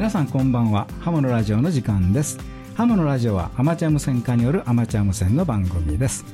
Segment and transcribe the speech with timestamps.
[0.00, 2.38] 皆さんこんばんはハムのラジオの時間です
[2.74, 6.24] ハムのラジオはアマチュア無線化によるアマチュア無線の番組です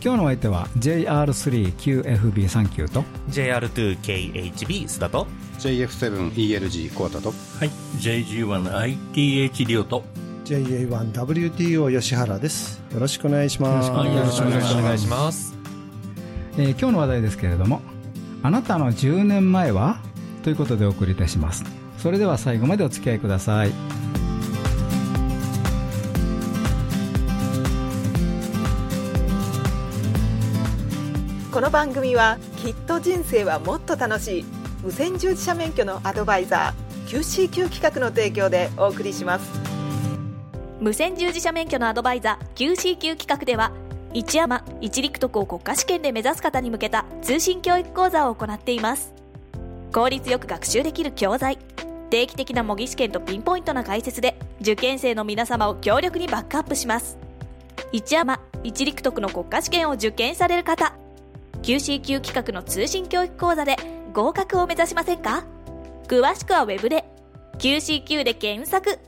[0.00, 5.26] 今日のお相手は JR3QFB39 と JR2KHB 須田と
[5.58, 7.70] JF7ELG コータとはい。
[7.98, 10.04] JG1ITH リオと。
[10.44, 12.80] JA1WTO 吉原です。
[12.94, 13.90] よろしくお願いします。
[13.90, 15.56] よろしくお願いしますお願いします。
[16.58, 17.82] えー今日の話題ですけれども
[18.44, 19.98] あなたの10年前は？
[20.44, 21.64] ということでお送りいたします
[22.06, 23.72] それでは最後までお付き合いください。
[31.50, 34.44] この番組はきっと人生はもっと楽しい。
[34.84, 39.50] 無線従事者免許のアドバイザー QCQ 企画の提供でお送りします。
[40.80, 43.72] 無線従事者免許のアドバイザー QCQ 企画では
[44.14, 49.12] 一山一陸徳を国家試験で目指す方に向けた通信教育講座を行っています。
[49.92, 51.58] 効率よく学習できる教材。
[52.10, 57.18] 定期的な模擬試験とピンポイントな解説で受験生の皆様を強力にバックアップします。
[57.92, 60.94] 一山一陸徳の国家試験を受験される方。
[61.62, 63.76] QCQ 企画の通信教育講座で
[64.12, 65.44] 合格を目指しませんか？
[66.06, 67.04] 詳しくはウェブで
[67.58, 68.98] QCQ で検索。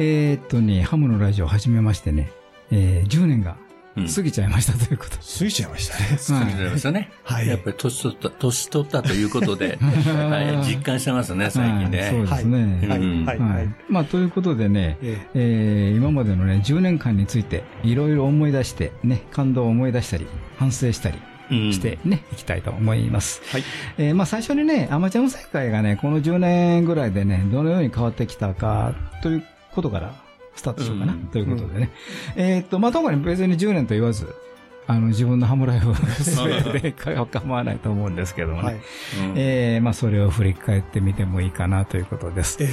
[0.00, 2.30] えーっとねハムのラジオ始めましてね、
[2.70, 3.56] えー10年が
[4.06, 5.10] 過ぎちゃいましたということ。
[5.10, 6.18] で、過ぎちゃいましたね。
[6.18, 7.10] 作りましたね。
[7.24, 7.48] はい。
[7.48, 11.96] やっぱり年取った、年取ったということで、 はい、実感してますね、最近はいそうね。
[12.30, 13.24] ですね、はい、うん。
[13.24, 13.38] はい。
[13.88, 15.92] まあ、ということでね、ええ。
[15.94, 20.26] ー今までのね、10年間について、いろいろ思い出して、ね、感動を思い出したり、
[20.58, 21.18] 反省したり
[21.50, 21.72] うん。
[21.72, 23.42] してね、いきたいと思います。
[23.50, 23.64] はい。
[23.96, 30.27] えーまあ、最初にね、アマチュア無線界がね、この10年ぐらいでね、どのように変わってきたか、ということから、
[30.58, 31.90] スタートしようかな、うんということでね。
[32.36, 34.34] えーっと、まあ、特に別に10年と言わず、
[34.86, 38.62] あの、自分のハムライフを 全てで構わないと思うんですけどもね。
[38.62, 38.74] はい。
[38.74, 38.80] うん
[39.36, 42.56] えーまあ、それを振り返ってみてもいいかなということです。
[42.60, 42.68] ええ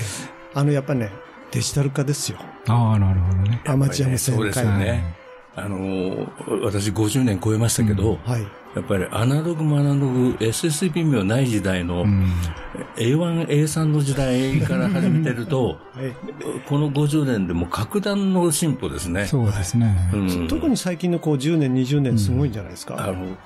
[0.56, 1.12] あの、やっぱね、
[1.52, 2.38] デジタル化ですよ。
[2.68, 3.62] ああ、なるほどね。
[3.66, 5.16] アマチュア無線そうです界よね。
[5.56, 8.48] あのー、私50年超えましたけど、はい。
[8.76, 12.26] やっぱりアナログもアナログ、SSB もない時代の、うん。
[12.98, 16.14] A1、A3 の時代から始めてると、 え
[16.68, 19.26] この50年でも格段の進歩ですね。
[19.26, 19.96] そうですね。
[20.14, 22.96] うん特に最近のこう10年、20年すごいんじゃないですか？
[23.02, 23.38] あの、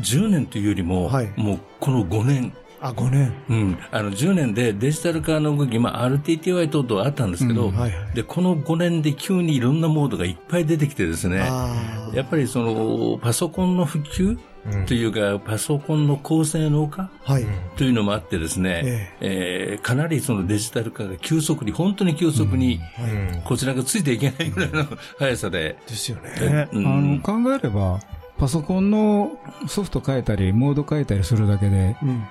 [0.00, 3.32] 10年というよりも、はいもうこの5年、あ、5年。
[3.48, 7.92] うん、あの10年でデジタル化の動き、まあ、RTTY 等々あったんですけど、はいはい。
[8.14, 11.48] で、この5年で急にいろんなモードがいっぱい出てきてですね。
[12.12, 14.36] やっぱりその、パソコンの普及
[14.86, 17.46] というか、パソコンの高性能化はい。
[17.76, 22.80] というのもあってですね、えーかなりそのデジタル化が急速に、本当に急速に、
[23.44, 24.86] こちらがついていけないぐらいの
[25.18, 26.68] 速さで、ですよね。
[26.72, 26.86] うん。
[26.86, 28.00] あの、考えれば、
[28.38, 29.32] パソコンの
[29.68, 32.24] ソフト変えたり、モード変えたりするだけで、うん。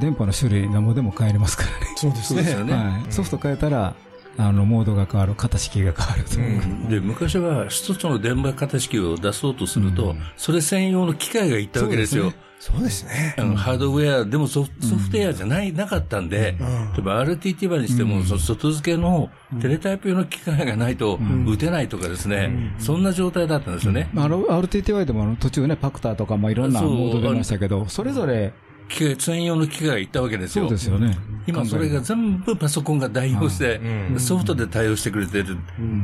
[0.00, 1.86] 電波の種類なんぼでも変えれますからね。
[1.96, 2.34] そうです
[2.64, 3.04] ね。
[3.10, 3.94] ソフト変えたら、
[4.38, 6.90] あの、モードが変わる、型式が変わるという。
[6.90, 12.32] で、昔は一つの電波型式を出そうとすると、それ専用の機械がいったわけですよ。
[12.58, 13.34] そうですね。
[13.38, 16.56] あのハードウェアでもソフソフトウェアじゃない、なかったんで、
[16.94, 19.30] 例えば RTT 版にしても、そ外付けの
[19.60, 24.08] テレタイプ用の機械がないと打てないとかですね、そんな状態だったんですよね。
[24.12, 28.52] まあ、あの RTTY でもあの途中ね、パクターとかもいろんなモード出ましたけど、それぞれ、
[28.88, 30.64] 機械、専用の機械がいったわけですよ。
[30.64, 31.16] そうですよね。
[31.46, 33.80] 今それが全部パソコンが代用して、
[34.18, 35.56] ソフトで対応してくれてる。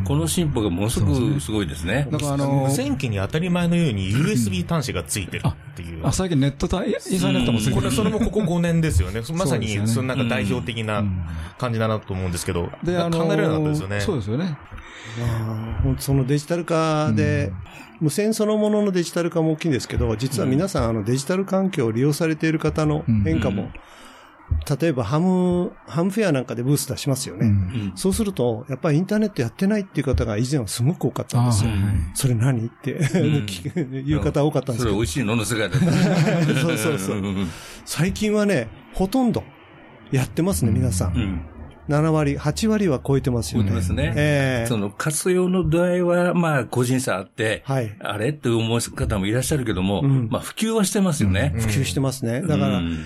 [0.05, 2.07] この進歩がものすごくすごいですね。
[2.11, 6.07] だからあの無、線機に当たり前のように USB 端子がついてるっていう。
[6.07, 9.23] あ、最近ネット対、インターネットもついてるこれ、それもここ5年ですよね。
[9.35, 11.05] まさに、そのなんか代表的な
[11.59, 14.01] 感じだなと思うんですけど、で、あの、考えられなかったですよね。
[14.01, 14.57] そうですよね。
[15.99, 17.53] そのデジタル化で、
[18.03, 23.71] 無線そのもののデジタル化も大きいんですけど、実は皆さん、あのデジタル環境を利用されている方の変化も、
[24.81, 27.47] 例えばハム、ハムフェアなんかでブース出しますよね。
[27.47, 31.71] うんそうすると、やっぱりインターネットやってないっていう方が以前はすごく多かったんですよ。
[31.71, 32.99] あーはいはいそれ何って、
[33.47, 35.13] 聞く言う方多かったんですけどそれ美味。
[35.13, 36.45] しいのの世界だった。
[36.61, 37.49] そうそうそううんうん
[37.85, 39.45] 最近はね、ほとんど
[40.11, 41.15] やってますね、皆さん。
[41.15, 41.41] うん。
[41.89, 43.71] 7割、8割は超えてますよね。
[43.71, 48.31] 超えてますねええその活用の度合いは、まあ、個人差あって、はいあれ？
[48.31, 51.53] って思う方もいらっしゃるけども、うんまあ、普及はしてますよね。
[51.57, 52.43] 普及してますね。
[52.43, 52.99] だから、うん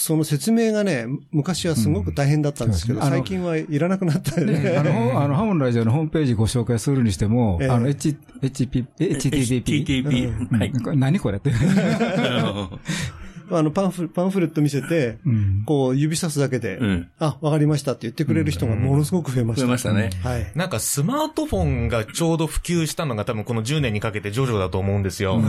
[0.00, 4.60] その説明がね、昔はすごく大変だったんですけど、うん最近はいらなくなったよね。
[4.60, 8.86] ね、あの、あの、ハムのラジオのホームページご紹介するにしても、ええあの、H、HTTP。
[8.96, 10.56] HTTP。
[10.56, 10.72] はい。
[10.72, 11.50] これ何これって。
[13.50, 17.10] あの、パンフ、パンフレット見せて、うんこう、指さすだけで、うん。
[17.18, 19.62] あ、わかりましたって言ってくれる人がものすごく増えました。
[19.62, 20.10] 増えましたね。
[20.22, 20.50] はい。
[20.54, 25.40] なんかスマートフォンがちょうど普及したのが多分この10年にかけて徐々だと思うんですよ。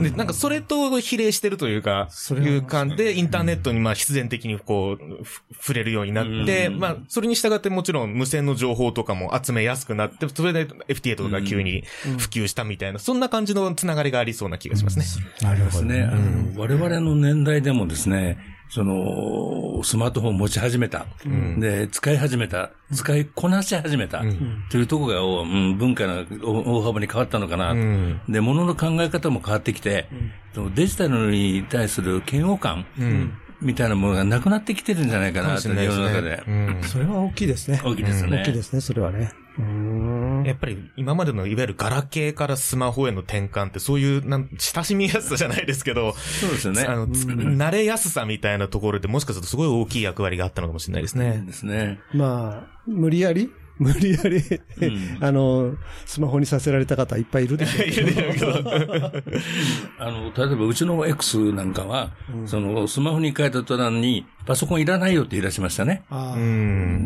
[0.00, 11.84] で、なんかそれと比例してるというか、れはいう感じで、インターネットにまあ必然的にこう、ふ触れるようになって、うんまあ、それに従ってもちろん無線の情報とかも集めやすくなって、それで FTA とかが急に
[12.18, 15.04] 普及したみたいな、そんな感じのつながりがありそうな気がしますね。
[15.42, 16.02] なるほどですね。
[16.02, 18.38] あの我々の年代でもですね、
[18.70, 21.06] その、スマートフォン持ち始めた。
[21.58, 22.70] で、使い始めた。
[22.94, 24.22] 使いこなし始めた。
[24.70, 27.74] というところが、おうん、文化が大大幅に変わったのかな。
[27.74, 30.06] んで、物の考え方も変わってきて、
[30.54, 32.86] そのデジタルに対する嫌悪感、
[33.60, 36.42] みたいなものがなくなってきてるんじゃないかな、と世の中で。
[36.46, 37.80] うんそれは大きいですね。
[37.84, 38.40] 大きいですね。
[38.40, 39.32] 大きいですね、それはね。
[39.58, 40.44] うーん。
[40.44, 46.84] やっぱり今までのいわゆるガラケーからスマホへの転換ってそういうなん親しみやすさじゃないですけど、そうですよね。
[46.84, 51.42] あの、つ慣れやすさみたいなところでもしかするとすごい大きい役割があったのかもしれないですね。
[51.46, 52.00] ですね。
[52.14, 54.42] まあ、無理やり無理やり、
[55.20, 55.74] あの、
[56.04, 58.52] スマホにさせられた方いっぱいいるでしょうけど。
[59.98, 62.12] あの、例えばうちの X なんかは、
[62.44, 66.02] その、スマホに変えた途端に、パソコンいらないよって言い出しましたね。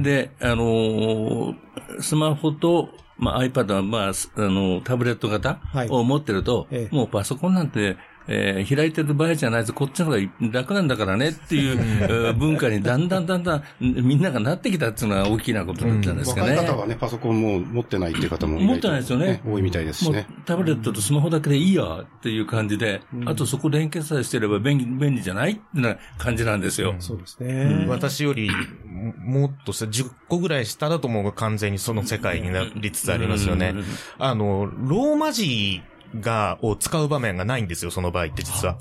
[0.02, 1.54] で、あのー
[2.00, 2.88] スマホと、
[3.18, 5.88] まあ、iPad は、まあ、すあの、タブレット型はい。
[5.88, 6.94] を持ってると、ええ。
[6.94, 10.18] もうパソコンなんて、えー開いてる場合じゃないぞ、こっちの方が
[10.52, 16.62] 楽なんだからねっていう、えー文化にだんだんだんだんみんながなってきたっていうのが大きなことだったんですか若ね。
[16.62, 20.26] い方はね、パソコンもう持ってないっていう方も持ってないですよね多いみたいですしね。
[20.46, 26.94] タブレットとスマホだけでいいやっていう感じで、あとそこ連携さえしてれば便利便利じゃないってな感じなんですよ。
[26.98, 27.86] そうですね。
[27.88, 28.50] 私より
[28.86, 33.74] ももっとした10個ぐらい下だと思うが完全にその世界になりつつありますよね。
[34.18, 35.82] あの、ローマ字
[36.20, 38.78] が、を使う場面がないんですよ、その場合って実は。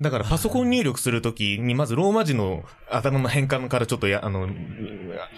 [0.00, 4.48] だからパソコン入力するときに、まずローマ字の頭の変換からちょっとや、あの、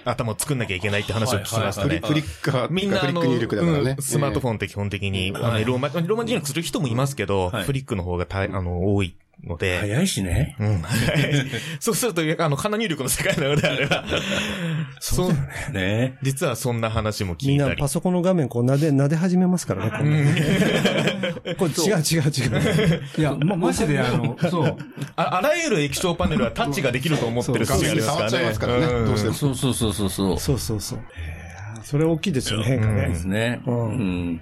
[0.05, 2.01] 頭を作んなきゃいけないって話を聞きましたね。
[2.03, 4.03] フリフリッカー、みんなあの、フリック入力だからねうん。
[4.03, 10.57] スマートフォンって基本的に、あのローマ、ローマ字入力する人もいますけど、はいフリックの方がたあの、多いので、早いしね。
[10.59, 10.83] うん。
[10.83, 11.47] はい
[11.81, 14.05] そうすると、あの、鼻入力の世界なのであれば、
[15.01, 17.89] そう、ね実はそんな話も聞いたりみんなパ。
[17.89, 23.03] ソコンの画面こう撫で、撫で始めますからね、こん これ違う違う違う。
[23.19, 24.77] いや、ま、マジであの、そう。
[25.17, 29.35] ああらゆる液晶パネルはタッチができると思ってる画面に節があ触っちゃいますからね、うんどうしても。
[29.35, 30.39] そうそうそうそうそう。
[30.39, 30.99] そうそうそう。
[31.83, 33.25] それ大きいですよね、変化ねです。
[33.27, 33.61] ね。
[33.67, 34.41] ううんん。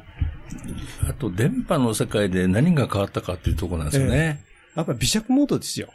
[1.08, 4.40] あと、電波の世界で何が変わったかっていうところなんですよね。
[4.74, 5.88] やっぱり微弱モードですよ。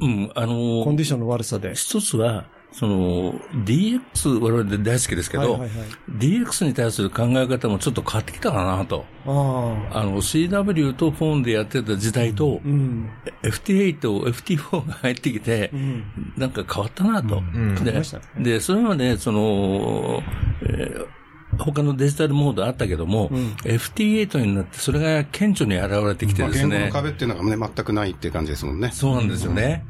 [0.00, 0.32] うん。
[0.34, 1.74] あのコンディションの悪さで。
[1.74, 3.34] 一つは、その、
[3.64, 5.88] DX、我々で大好きですけど、はいはいはい
[6.18, 9.04] DX に対する考え方もちょっと変わってきたかなと。
[9.26, 10.00] ああ。
[10.00, 13.10] あの、CW とフォンでやってた時代と、うん。
[13.42, 16.04] FT8、FT4 が入ってきて、うん。
[16.36, 17.40] なんか変わったなと。
[17.40, 18.02] んで
[18.40, 20.22] で、それまで、その、
[20.62, 21.23] えー
[21.58, 23.30] 他のデジタルモードあったけども、
[23.64, 26.92] FT8 になってそれが顕著に現れてきてまあ、ですね言語の。
[26.92, 28.90] 壁っていうのがね、全くないっていう感じですもんね。
[28.92, 29.84] そうなんですよね。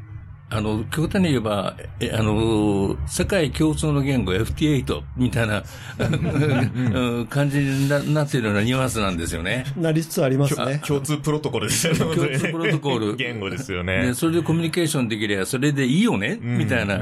[0.47, 5.63] あの、極端に言えば、えあの、世界共通の言語 FT8 みたいな
[5.97, 9.65] うん感じにななっているようなニュアンスなんですよね。
[9.75, 10.81] なりつつありますね。
[10.85, 11.99] 共通プロトコルですよね。
[11.99, 14.13] 共通プロトコル 言語ですよで、ね。
[14.13, 17.01] それでコミュニケーションできればそれでいいよね、みたいな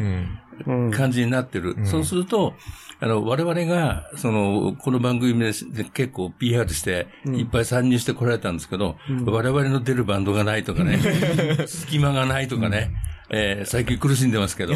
[0.65, 0.91] うん。
[0.91, 1.75] 感じになってる。
[1.84, 2.53] そうすると、
[3.01, 5.51] あの、我々が、その、この番組で
[5.94, 11.00] 結構 PR して、いっぱい参入してこられたんですけど、我々の出るバンドがないとかね、
[11.67, 12.91] 隙間がないとかね、
[13.36, 14.75] えー最近苦しんでますけど、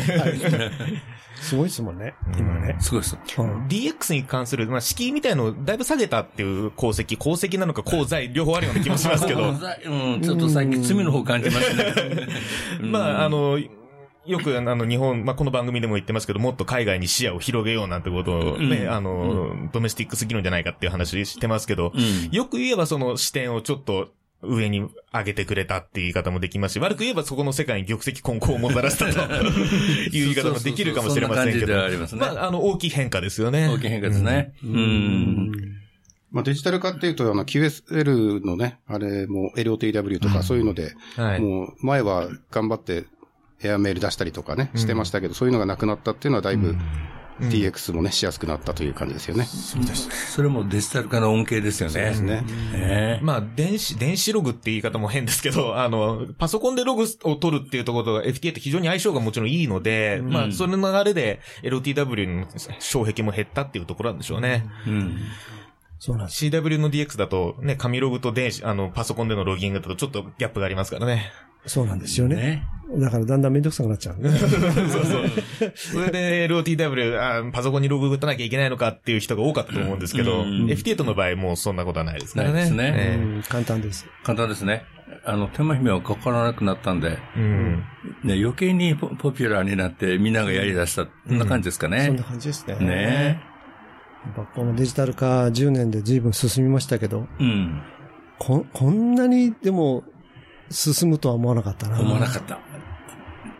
[1.36, 2.76] すごいですもんね、今ね。
[2.80, 3.16] すごいです。
[3.38, 9.50] うん DX に関する、まあ、敷居みたいのをだいぶ下げたっていう功績、功績なのか功罪、両方あるような気もしますけど。
[9.50, 12.28] うん、ちょっと最近罪の方感じますね。
[12.82, 13.60] まあ、あの、
[14.26, 24.10] よく、あの、日本、まあ、この番組でも言ってますけど、もっと海外に視野を広げようなんてことをね、うんあの、ドメスティックすぎるんじゃないかっていう話してますけど、うんよく言えばその視点をちょっと、
[24.42, 31.68] 上に上げてくれたっていう言い方もできますし、悪く言えばそこの世界に玉石混交をもたらしたと いう言い方もできるかもしれませんけど。
[31.68, 33.68] そうありますねまあ、あの、大きい変化ですよね。
[33.68, 34.54] 大きい変化ですね。
[34.64, 35.52] うん。
[36.32, 41.42] まあ、デジタル化っていうと、あの、QSL のね、あれも LOTW とかそういうので、はい。
[41.42, 43.06] もう前は頑張って
[43.64, 46.76] エアメール出したりとかね、してましたけど、そういうのがなくなったっていうのはだいぶ
[47.40, 49.46] DX もね、しやすくなったという感じですよね。
[49.46, 52.02] それもデジタル化の恩恵ですよね。
[52.02, 52.42] ですね。
[52.74, 62.48] ねまあ、電子、電子ログって言い方も変ですけど、あの、パソコンでログを取るっていうところと FTA って非常に相性がもちろんいいので、まあ、その流れで LTW の
[62.80, 64.66] 障壁も減ったっていうところなんでしょうね。
[64.88, 65.18] うん。
[66.00, 66.46] そうなんです。
[66.46, 71.32] CW の DX だとね、紙ログと電子、あの、パソコンでのロギングだとちょっとギャップがありますからね。
[71.66, 72.36] そうなんですよね。
[72.36, 72.68] ね。
[72.96, 74.16] だからだんだんめんどくさくなっちゃう。
[74.24, 75.32] そうそう。
[75.76, 82.62] それで LOTW、あパソコンにログ打たなきゃいけないのかっていう人が多かったと思うんですけど、うん FT8 の場合もうそんなことはないですからね。
[82.62, 84.08] ですねえうん簡単です。
[84.24, 84.86] 簡単ですね。
[85.26, 87.84] あの、手間姫はかからなくなったんで、えうん。
[88.24, 91.06] ね、余計にポポピュラーになってみんながやり出した。
[91.06, 92.06] こんな感じですかね。
[92.06, 92.76] そんな感じですね。
[92.80, 93.42] ね
[94.26, 97.82] やっぱこのデジタル化10年で随分進みましたけど、うん。
[98.40, 100.04] ここんなにでも
[100.70, 102.00] 進むとは思わなかったな。
[102.00, 102.60] 思わなかった。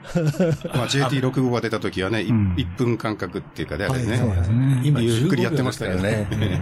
[0.74, 4.12] まあ JT65 が出た時はね、いうん1分間隔っていうかね、あれね。
[4.12, 4.82] はいそうですね。
[4.84, 6.62] 今、ゆっくりやってましたよね15秒ですからね。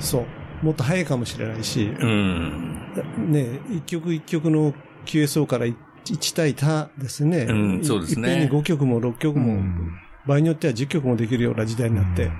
[0.00, 0.26] そ
[0.62, 0.66] う。
[0.66, 2.82] もっと早いかもしれないし、うん。
[3.28, 4.74] ね、一曲一曲の
[5.06, 7.46] QSO から1対他ですね。
[7.48, 9.92] うんそうですねいっぺんに5曲も6曲も、うん
[10.26, 12.30] 場合によっては10曲もできるような時代になって、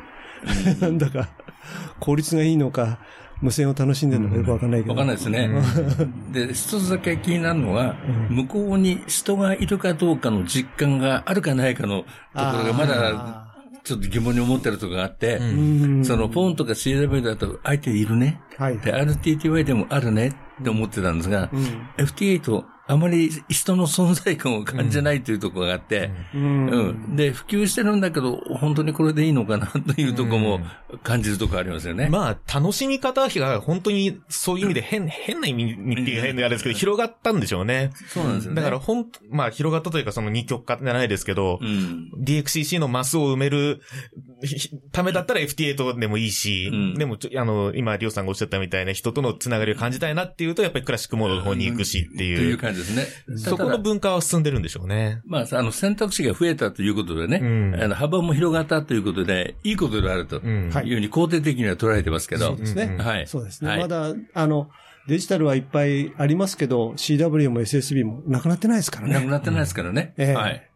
[0.81, 1.31] なん だか、
[1.99, 2.99] 効率がいいのか、
[3.41, 4.93] 無線を楽しんでるのかよくわかんないけど。
[4.93, 5.51] わかんないですね。
[6.33, 7.97] で、一つだけ気になるのは、
[8.31, 13.51] うん向こうに人がいるかどうかの実感があるかないかのところがまだあ
[13.83, 18.41] ちょっと疑問に思ってるところがあって、そのフォンとか CW だと相手いるね。
[18.57, 18.79] はい。
[18.79, 27.17] で、RTTY でもあるねって思ってたんですが、うん FT8 あまり人の存在感を感じないというところがあって、うんうん。
[27.17, 30.61] で、普及してるんだけど、本当にこれでいいのかなというところも
[31.05, 32.09] 感じるところありますよね。
[32.11, 37.93] まあ、楽しみ方が本当にそういう意味で変、変な意味にっていう変なあれですけど、広がったんでしょうね。
[38.09, 38.57] そうなんですよね。
[38.57, 42.11] だから、ほん、まあ、広がったというか、その二極化じゃないですけど、うん。
[42.25, 43.83] DXCC のマスを埋める
[44.43, 53.39] ひためだったら FT8 でもいいし、うんでもちょ、あの、今、りょうさんがおっしゃったみたいな人とのつながりを感じたいなっていうと、やっぱりクラシックモードの方に行くしってといいうう、感じですね。
[53.39, 55.21] そこの文化は進んでるんでしょうね。
[55.27, 62.97] まあ、あの、選択肢が増えたということでね、うんあの幅も広がったということで、いいことであるといいうふうに肯定的には捉えてますけど、そうですね。
[62.99, 63.27] うんはい。
[63.27, 63.71] そうですね。
[63.71, 64.71] はいまだ、あの、
[65.07, 69.15] デジタルはいっぱいありますけど、CW も SSB もなくなってないですからね。
[69.15, 70.15] なくなってないですからね。
[70.17, 70.71] ええはい。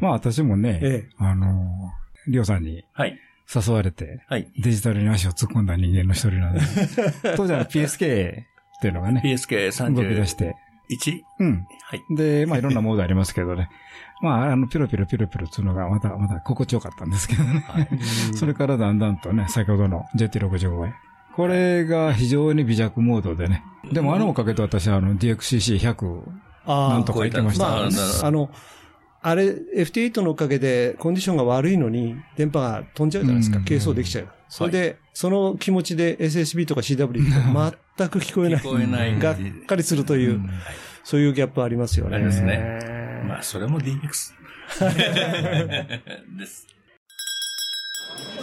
[0.00, 1.92] まあ私もね、ええあの、
[2.26, 3.18] りょうさんにはい。
[3.54, 4.52] 誘われて、はい。
[4.58, 6.60] デジタルに足を突っ込んだ人間の一人なんで、
[7.36, 8.42] 当時は PSK
[8.78, 10.26] っていうのがね、動き出 PSK31。
[10.26, 10.54] して、
[10.88, 12.04] はい。
[12.08, 12.16] うん。
[12.16, 13.70] で、まあいろんなモードありますけどね。
[14.22, 17.64] まあ、あの、ピロピロピロピロっていうのがまた、また心地よかったんですけどね。
[18.34, 20.94] それからだんだんとね、先ほどの JT65 へ。
[21.34, 23.62] これが非常に微弱モードでね。
[23.92, 26.22] でもあのおかげで私はあの DXCC100
[26.66, 27.88] あなんとかいけましたまあ
[28.24, 28.50] あの、
[29.20, 33.58] あれ、FT8 のおかげでコンディションが悪いのに、電波が飛んじゃうじゃないですか。
[33.58, 34.28] うん係争できちゃう。
[34.48, 37.20] それで、その気持ちで SSB とか CW って
[37.98, 38.60] 全く聞こえない。
[38.60, 39.18] 聞こえない。
[39.18, 39.36] がっ
[39.66, 40.48] かりするという、うん。
[41.02, 42.16] そういうギャップありますよね。
[42.16, 43.24] ありますね。
[43.26, 44.34] まあ、それも DX。
[46.38, 46.66] です。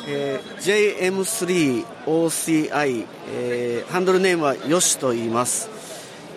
[0.08, 0.46] えー
[2.06, 5.70] JM3OCI、えーハンドルネームはヨシと言います、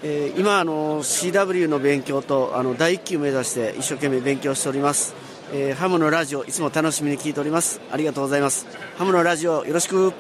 [0.02, 5.14] えー今あの CW の勉強とあの第一級目指して一生懸命勉強しております、
[5.52, 7.80] えーハムのラジオいつも楽しみに聞いております。
[7.90, 8.66] ありがとうございます。
[8.96, 10.12] ハムのラジオよろしく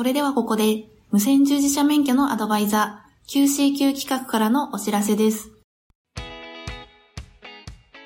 [0.00, 5.50] それではここで、無線従事者免許のアドバイザー、QCQ 企画からのお知らせです。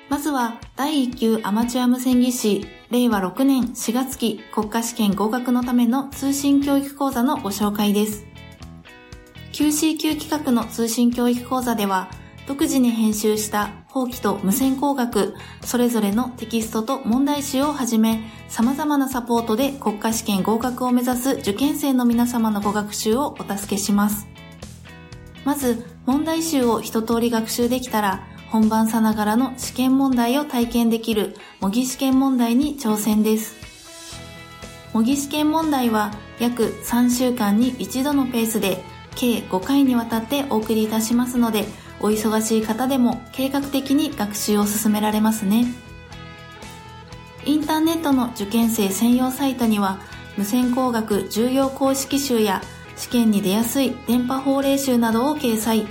[0.09, 8.25] まずは、第1級アマチュア無線技師、令和6年4月期国家試験合格のための通信教育講座のご紹介です。
[9.53, 12.09] QCQ 企画の通信教育講座では、
[12.47, 24.27] 独自に編集した法規と無線工学、それぞれのテキストと問題集をはじめ、様々なサポートで国家試験合格を目指す受験生の皆様のご学習をお助けします。
[25.43, 33.55] まず、問題集を一通り学習できたら、本番さながらの試験問題を体験できる模擬試験問題に挑戦です。
[34.93, 38.83] 模擬試験問題は約3週間に一度のペースで
[39.15, 41.65] 計5回にわたってお送りいたしますので、
[41.99, 45.65] お忙しい方でも計画的に学習を進められますね。
[47.45, 49.99] インターネットの受験生専用サイトには、
[50.37, 52.61] 無線工学重要公式集や
[52.95, 55.85] 試験に出やすい電波法令集などを掲載。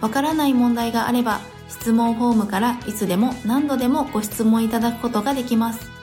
[0.00, 5.93] わからない問題があれば、質問フォームからいつでも何度でもご質問いただくことができます。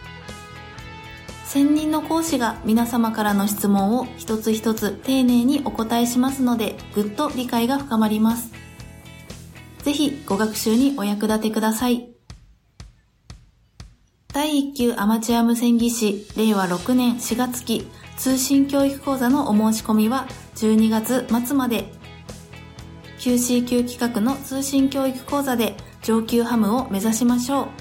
[1.51, 8.53] 専任の講師が皆様からの質問を一つ一つ丁寧にお答えしますので、ぐっと理解が深まります。
[9.79, 12.07] ぜひご学習にお役立てください。
[14.33, 21.91] 第1級アマチュア無線技師令和6年4月期通信教育講座のお申し込みは12月末まで
[23.19, 27.80] QCQ 企画の通信教育講座で上級ハムを目指しましょう。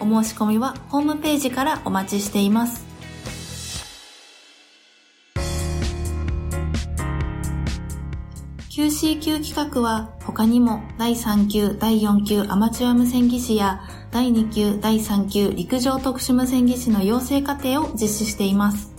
[0.00, 2.88] お申し込みはホームページからお待ちしています。
[8.78, 13.80] QC 企画は他にも第3級、第4級アマチュア無線技師や
[14.12, 18.94] 第2級、第3級陸上特殊無線技師の養成課程を実施しています。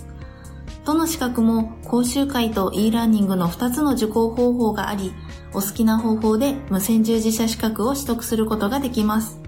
[0.84, 5.14] どの資格も講習会と e ラーニングの2つの受講方法があり、
[5.54, 9.39] お好きな方法で無線従事者資格を取得することができます。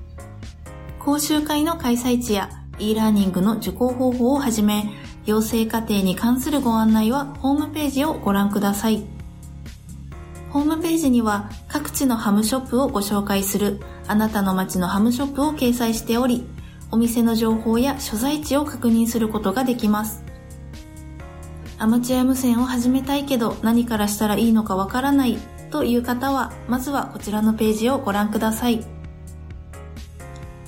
[1.03, 4.88] 講習会の開催地や e ラーニングの受講方法をはじめ、
[5.25, 9.03] 養成課程に関するご案内はホームページをご覧ください。
[10.51, 16.46] ホームページには各地のハムショップをご紹介するあなたの街のハムショップを掲載しており、
[16.91, 20.24] お店の情報や所在地を確認することができます。
[21.79, 25.39] アマチュア無線を始めたいけど何からしたらいいのかわからない
[25.72, 29.00] という方は、まずはこちらのページをご覧ください。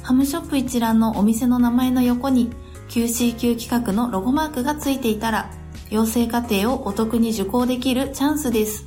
[0.04, 2.52] ハムショップ一覧のお店の名前の横に
[2.90, 5.50] QCQ 企画のロゴマークがついていたら、
[5.90, 8.86] 養成課程をお得に受講できるチャンスです。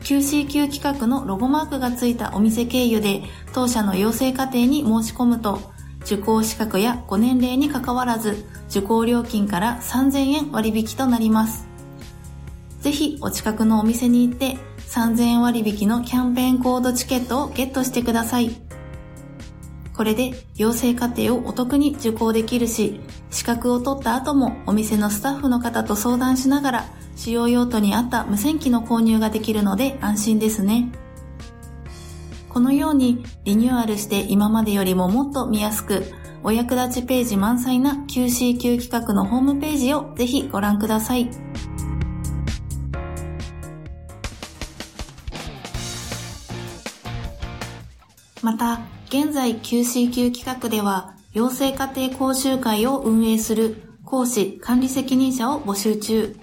[0.00, 3.22] QCQ 企画のロゴマークがついたお店経由で
[3.52, 5.60] 当社の養成課程に申し込むと、
[6.00, 11.68] 受講資格やご年齢に関わらず、受講料金から3000円割引となります。
[12.80, 14.56] ぜひお近くのお店に行って
[14.88, 18.67] 3000円割引のキャンペーンコードチケットをゲットしてください。
[19.98, 23.00] これで養成課程をお得に受講できるし、
[23.30, 26.84] 資格を取った後もお店のスタッフの方と相談しながら
[27.16, 30.92] 使用用途に合った無線機の購入ができるので安心ですね。
[32.48, 36.04] このようにリニューアルして今までよりももっと見やすく、
[36.44, 41.28] お役立ちページ満載な QCQ 企画のホームページをぜひご覧ください。
[48.44, 56.36] また、現在 QCQ 企画では、養成家庭講習会を運営する講師管理責任者を募集中。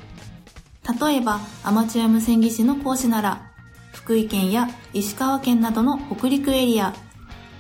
[0.99, 3.51] 例えば、アマチュア無線技師の講師なら、
[3.93, 6.95] 福井県や石川県などの北陸エリア、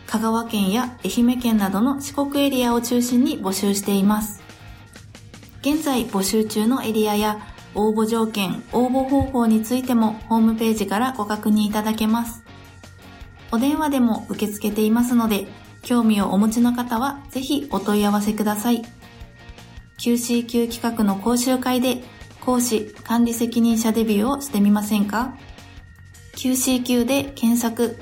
[0.07, 4.41] 香川県や愛媛県などの四国エリアを中心に募集しています。
[5.61, 7.39] 現在募集中のエリアや
[7.75, 12.44] 応募条件、応募方法についてもホームページからご確認いただけます。
[13.51, 15.47] お電話でも受け付けていますので、
[15.81, 18.81] 興味をお持ちの方はぜひお問い合わせください。
[19.99, 22.03] QCQ 企画の講習会で
[22.41, 25.37] 講師管理責任者デビューをしてみませんか
[26.35, 27.97] ?QCQ で検索。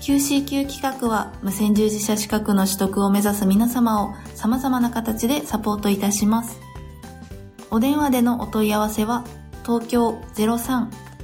[0.00, 6.65] QCQ 企画は無線従事者資格の取得を目指す皆様を様々な形でサポートいたします。
[7.70, 9.24] お電話でのお問い合わせは
[9.64, 10.20] 東京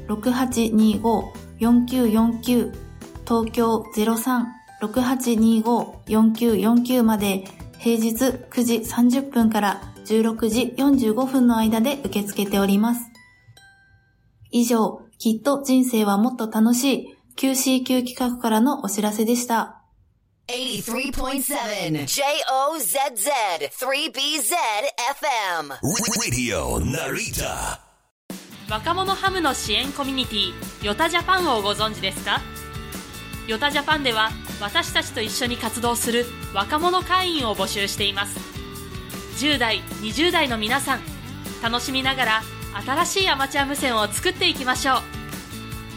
[0.09, 2.73] 03-6825-4949
[3.27, 3.85] 東京
[4.83, 7.45] 03-6825-4949まで
[7.79, 13.11] 平日9時30分から16時45分の間で受け付けております。
[14.51, 19.82] 以上、きっと人生はもっと楽しい QCQ 企画からのお知らせでした。
[20.49, 23.31] 83.7 J-O-Z-Z
[23.71, 24.55] 3BZ
[25.15, 25.79] FM
[26.21, 27.79] Radio Narita.
[28.69, 30.53] 若者ハムの支援コミュニティ
[30.85, 32.41] ヨタジャパンをご存知ですか？
[33.47, 38.37] ヨタジャパンでは私たちと一緒に活動する若者会員を募集しています。
[39.39, 41.01] 10代20代の皆さん
[41.63, 42.43] 楽しみながら
[42.85, 44.95] 新しいアマチュア無線を作っていきましょ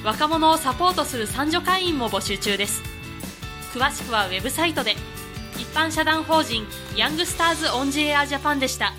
[0.04, 0.06] う。
[0.06, 2.84] 若者をサポートする三女会員も募集中です
[3.76, 4.94] 詳しくはウェブサイトで
[5.58, 6.64] 一般社団法人
[6.96, 8.94] ヤングスターズオンジエアジャパンでした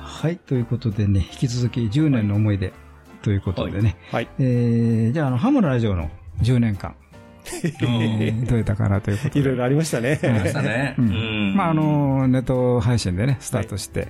[0.00, 2.72] はい、ということでね、引き続き10年の思い出
[3.20, 3.96] ということでね。
[4.12, 4.28] はい。
[4.38, 6.10] えー、じゃあ、あの、ハムのラジオの
[6.42, 6.94] 10年間。
[7.64, 9.40] えーどうやったかなということで。
[9.40, 10.18] いろいろありましたね。
[10.22, 10.94] ありましたね
[11.54, 14.08] まあ、あの、ネット配信でね、スタートして、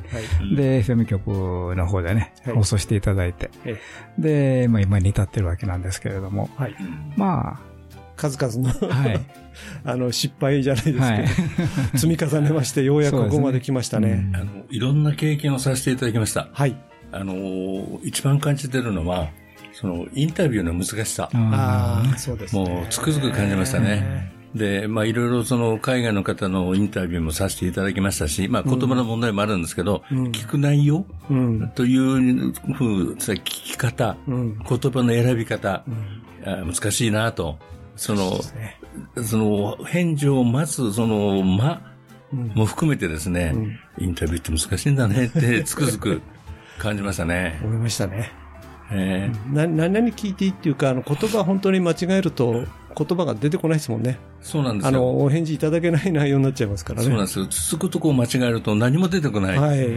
[0.55, 3.77] で、FM 局の方でね、はい放送していただいて、え
[4.19, 6.77] で、まあ、今に至ってるわけなんですけれども、はい。
[7.17, 7.61] ま
[8.17, 9.21] 数々の、あ、はい。
[9.85, 11.29] あの、失敗じゃないですけど、はい
[11.99, 14.31] 積み重ねまして、ようやくここまで来ましたね。
[14.35, 16.49] あの、いろんな経験をさせていただきました。
[16.53, 16.77] はい。
[17.11, 19.29] あの、一番感じてるのは、
[19.83, 21.29] その、インタビューの難しさ。
[21.35, 22.65] ああ、そうですね。
[22.65, 24.33] もう、つくづく感じましたね。
[24.55, 31.69] で、まあ、いろいろその、海外の方のインタビューもさせていただきましたし、まあ、言葉の問題もあるんですけど、うん聞く内容うん。
[31.75, 34.59] というふう、聞き方、うん。
[34.59, 35.85] 言葉の選び方、
[36.47, 37.59] あ難しいなと。
[37.97, 38.41] その、
[39.25, 41.83] その、返事を待つ、その、間
[42.55, 46.23] も含めてですね、インタビューって難しいんだねって、つくづく
[46.79, 47.61] 感じましたね。
[47.65, 48.42] 思いましたね。
[48.93, 52.65] えな、何々聞いていいっていうか、あの、言葉本当に間違えると、
[52.97, 54.19] 言葉が出てこないですもんね。
[54.41, 54.89] そうなんですよ。
[54.89, 57.07] あの、お返事いただけない内容になっちゃいますからね。
[57.07, 57.47] そうなんですよ。
[57.49, 59.59] 続くとこを間違えると何も出てこない。
[59.59, 59.89] はい。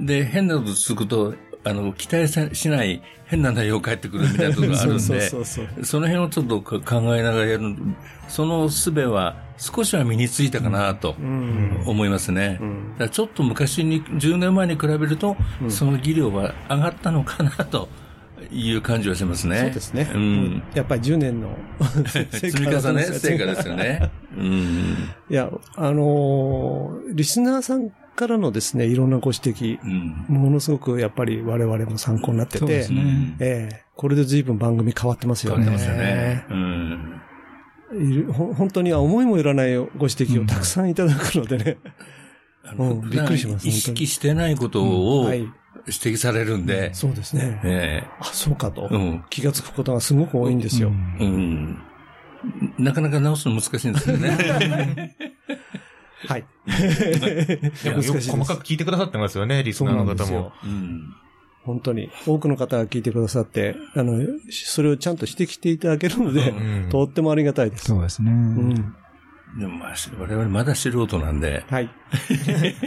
[0.00, 6.80] で、変なこと続くと、あの、期待しない変な内容返ってくるみたいなところがあるんで、 そうそうそうその辺をちょっと考
[7.16, 7.76] えながらやる、
[8.28, 11.14] その術は少しは身についたかなと
[11.86, 12.58] 思いますね。
[13.12, 15.36] ちょっと昔に、10年前に比べると、
[15.68, 17.88] その技量は上がったのかなと。
[18.50, 19.58] いう感じはしますね。
[19.58, 20.10] そうですね。
[20.14, 20.62] うん。
[20.74, 21.56] やっぱり10年の
[22.30, 24.10] 積み重ね、成果ですよね。
[24.36, 24.96] うん。
[25.28, 29.78] いや、あのーリスナーさんからのですね、いろんなご指摘、
[30.28, 35.64] ものすごくやっぱり我々も参考になってて、そうですねええこれで随分番組変わってますよね。
[35.64, 36.44] 変わってますよね。
[36.50, 37.20] うん。
[37.92, 41.78] いるほ本当に思いもよらないご指摘をたくさんいただくのでね。
[42.78, 43.66] うんびっくりします。
[43.68, 45.46] 意識してないことをはい
[45.86, 47.60] 指摘されるんで、そうですね。
[47.64, 50.92] えあ、そうかと、うん気がつくことがすごく多いんですよ。
[51.18, 51.82] えうん。
[52.78, 55.16] なかなか直すの難しいんですよね。
[56.26, 56.44] はい。
[57.82, 60.52] でもよく細かく聞いてくださってますよね、リスナーの方も。
[60.64, 61.14] うん。
[61.64, 64.18] 本当に多くの方が聞いてくださって、あの、
[64.50, 66.54] それをちゃんと指摘していただけるので、
[66.90, 67.84] とってもありがたいです。
[67.84, 68.30] そうですね。
[68.30, 68.96] うん。
[69.58, 71.90] でもまあ、我々まだ素人なんで、はい。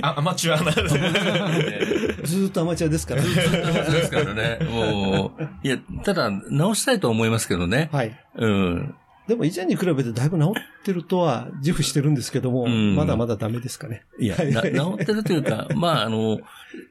[0.01, 0.71] あ、アマチュアな。
[2.23, 3.21] ずーっとアマチュアですから。
[3.21, 7.89] ですからね、もう、いや、ただ、直したいと思いますけどね。
[7.91, 8.17] はい。
[8.35, 8.95] うん。
[9.27, 14.03] でも以前に比べてだいぶ治ってるとは自負してるんですけども、んまだまだダメですかね。
[14.19, 16.39] いや、治ってるというか、まあ、あの、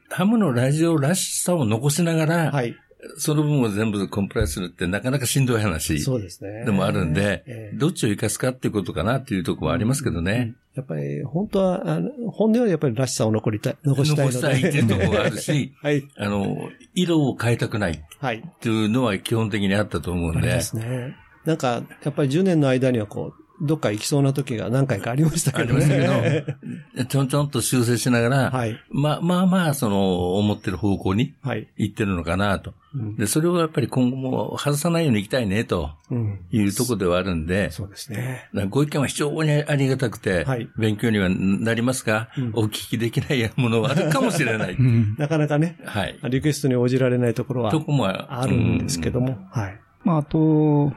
[0.09, 2.75] ハムのラジオらしさを残しながら、はい。
[3.17, 6.65] その分を全部コンプライするってなかなかしんどい話そうですね。
[6.65, 10.55] でもあるんで、ええどっちを生かすかっていうことかなっていうところはありますけどね。
[10.75, 14.37] やっぱり、本当は、あの本音はやっぱりらしさを残りたい、残したいので。
[14.41, 16.03] 残したいっていうところがあるし、 はい。
[16.17, 18.43] あの、色を変えたくないっはい。
[18.59, 21.15] ていうのは基本的にあったと思うんでありま、すね。
[21.45, 25.85] なんか、やっぱり10年の間にはこう、どっか行きそうな時が何回かありましたけどね。
[25.85, 26.53] ありました
[26.95, 28.77] けど、ちょんちょんと修正しながら、はい。
[28.89, 31.67] まあまあまあ、その、思ってる方向にはい。
[31.77, 32.73] 行ってるのかなと。
[32.95, 36.39] うんで、それをやっぱり今後も外さないように行きたいね、とうん。
[36.51, 38.49] いうところではあるんで、そうですね。
[38.69, 44.73] ご意見は非常にありがたくて、はい勉強にはなりますが、お聞きできないものはあるかもしれない。
[44.73, 46.19] う んなかなかね、はい。
[46.29, 49.79] リクエストに応じられないところはとこもああるんですけども、はい。
[50.03, 50.91] まあ、あと、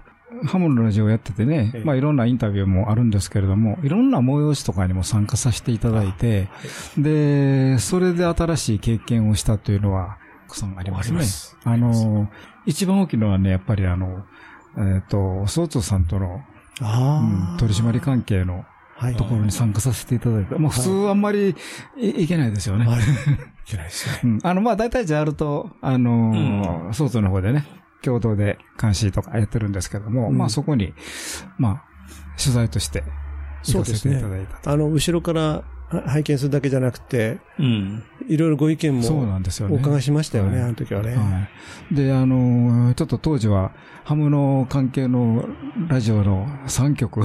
[0.45, 6.49] ハムのラジオやっててねええ、まあいろんなインタビューもあるんですけれども、いろんな催しとかにも参加させていただいて、
[6.99, 11.25] で、それで新しい経験をしたというのは、たくさんありますね。
[11.65, 12.29] あの、
[12.67, 14.25] 一番大きいのはね、やっぱりあの、
[14.79, 16.43] えっ、と、ソーツさんとの、
[16.81, 18.65] あうん取締関係の
[18.99, 19.17] はい。
[19.17, 21.55] ところに参加させていただいて、まあ普通あんまり
[21.99, 22.87] いいけないですよね。
[22.87, 23.01] はい。
[23.01, 23.03] い
[23.67, 24.21] けないですね。
[24.25, 27.67] うんあの、まあ、大体 JAL と、あのー、ソーツの方でね、
[28.07, 30.95] 共同で監視とかやってるんですけども、うんまあ、そこに、
[31.59, 31.85] まあ、
[32.41, 33.13] 取材として、行か
[33.65, 34.71] せていそうですねただいたと。
[34.71, 38.03] あの、後ろから拝見するだけじゃなくて、うん。
[38.29, 39.77] いろいろご意見そうもなんですよね。
[39.77, 41.15] お伺いしましたよね、はいあの時はね。
[41.15, 41.49] は
[41.93, 41.95] い。
[41.95, 43.73] で、あのー、ちょっと当時は、
[44.05, 45.45] ハムの関係の
[45.89, 47.23] ラジオの3曲、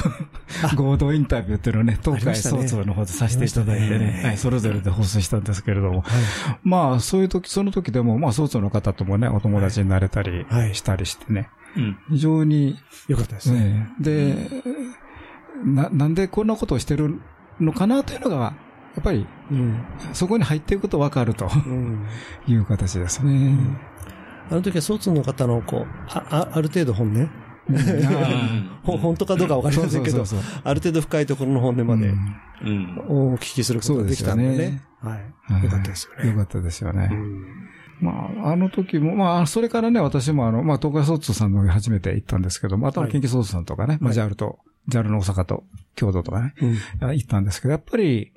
[0.75, 6.03] 合同インタビューっていうのをね、東海総通の方でさせていただいてね、ねはい、それぞれで放送したんですけれども、
[6.63, 11.97] まあ、そういう時、その時でも、まあ、総通の方ともね、お友達になれたりはいしたりしてね、うん。
[12.09, 13.59] 非常に、よかったですね。
[13.59, 14.49] ね、で、
[15.63, 17.19] な、なんでこんなことをしてる
[17.61, 18.53] のかなというのが、や
[18.99, 19.83] っぱり、うん。
[20.13, 22.05] そこに入っていくとわかるとうん。
[22.47, 23.57] いう形ですね。
[24.49, 27.29] あの時は卒の方の、こう、あ、あある程度本音？
[27.69, 30.25] うん ほ本当かどうかわかりませんけど
[30.63, 32.13] ある程度深いところの本音まで。
[33.07, 34.83] お聞きすることができたんでねそうですよね。
[35.49, 35.63] はい。
[35.63, 36.29] よかったですよね。
[36.31, 37.09] よかったですよね。
[37.11, 37.45] うん
[38.01, 45.63] まあ、あの時も、まあ、それからね、私もあの、まあ、東海総通さんの方に初めて行ったんですけども、あとははい研究総通さんとかね、まあ、JAL と、JAL の大阪と、
[45.95, 46.65] 京都とかね、う
[47.07, 48.33] ん行ったんですけど、やっぱり、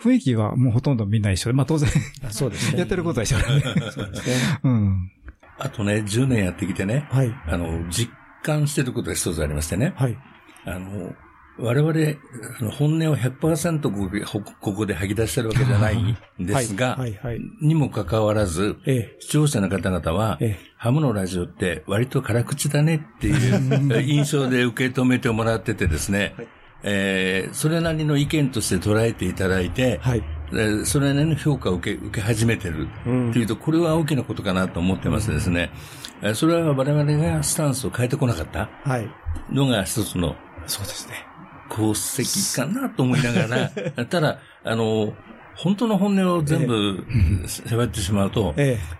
[0.00, 1.88] 雰囲気はもうほとんどみんな一緒で、まあ当然、
[2.26, 2.78] あそうですね。
[2.78, 3.60] やってることは一緒だね。
[3.92, 4.34] そうですね。
[4.64, 5.10] うん。
[5.58, 7.32] あとね、10年やってきてね、はい。
[7.46, 10.18] あの、実感してることが一つありましてね、はい。
[10.66, 11.14] あの、
[11.56, 11.92] 我々、
[12.60, 14.24] あの本音を100%ここで
[14.60, 17.40] ここで吐き出してるわけじゃないん ですが、はい、はい。
[17.60, 19.16] にもかかわらず、ええ。
[19.20, 26.34] 視聴者の方々は、ええハムのラジオって割と辛口だねっていう 印象で受け止めてもらっててですね、
[26.82, 30.22] えーそれなりの意見として捉えていただいて、はい。
[30.52, 35.70] えーそれなりの評価を受け受け始めてるうんっていうと、これは大きなことかなと思ってますですね。
[36.20, 39.08] えーそれは我々がスタンスを変えてこなかったはい。
[39.52, 40.36] のが一つの
[40.66, 41.14] そうですね。
[41.74, 43.70] 功績かなと思いながら、
[44.06, 45.12] ただ、あの、
[45.56, 47.04] 本当の本音を全部
[47.46, 48.54] 喋ってしまうと、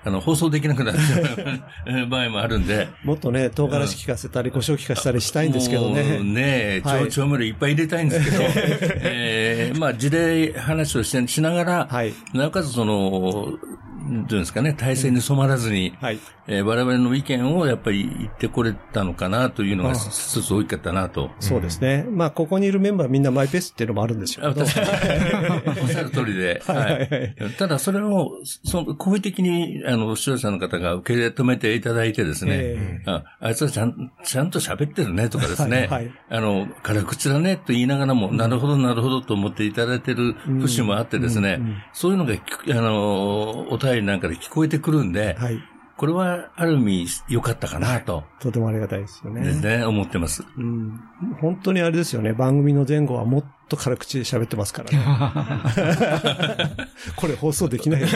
[0.04, 2.88] あの、放送できなくなっちゃう場合もあるんで。
[3.02, 6.20] もっとね、唐辛子効かせたり、胡椒効かせたりしたいんですけどね。
[6.22, 6.42] ね
[6.76, 8.44] え、調味料いっぱい入れたいんですけど、
[9.02, 11.88] えー、まあ、事例話をししながら、
[12.32, 13.58] なおかつその、
[14.05, 16.19] どういうんですかね、体制に染まらずに、はい。
[16.47, 21.31] えー、我々の意見をやっぱり言ってこれたのかなというのが一つ大きかったなと。
[21.40, 22.05] そうですね。
[22.11, 24.47] まあ、ここにいるメンバーみんなマイペースっていうのもあるんですよ。
[24.55, 26.62] おっしゃる通りで。
[26.67, 27.35] はい。
[27.57, 41.61] ただ、それを、その、好意的に、あの、視聴者の方が受け止めていただいてですね、えー、ああいつはちゃん、ちゃんと喋ってるねとかですね、はい、あの、辛口だねと言いながらも、なるほど、なるほどと思っていただいてる節もあってですね、
[41.95, 45.59] そういうのが、あの、お便りなんかで聞こえてくるんで、はい
[45.96, 48.24] これはある意味良かったかなと。
[48.40, 49.42] とてもありがたいですよね。
[49.42, 50.42] ですね、思ってます。
[50.57, 51.00] うん。
[51.40, 54.98] 本当にあれですよね、番組の前後はもっと辛口で喋ってますからね。
[57.14, 58.14] これ放送できないよね。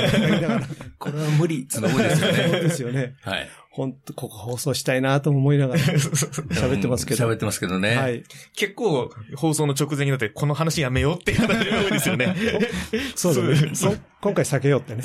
[0.99, 2.37] これは無理つのもですよね。
[2.51, 3.15] そうですよね。
[3.23, 3.49] はい。
[3.79, 7.25] 本当ここ放送したいなと思いながら 喋ってますけど。
[7.25, 7.95] 喋ってますけどね。
[7.95, 8.25] はい。
[8.57, 12.35] 結構放送の直前になってこの話やめようっていう話が多いですよね。
[13.15, 14.03] そうですね。
[14.21, 15.03] 今回避けようってね。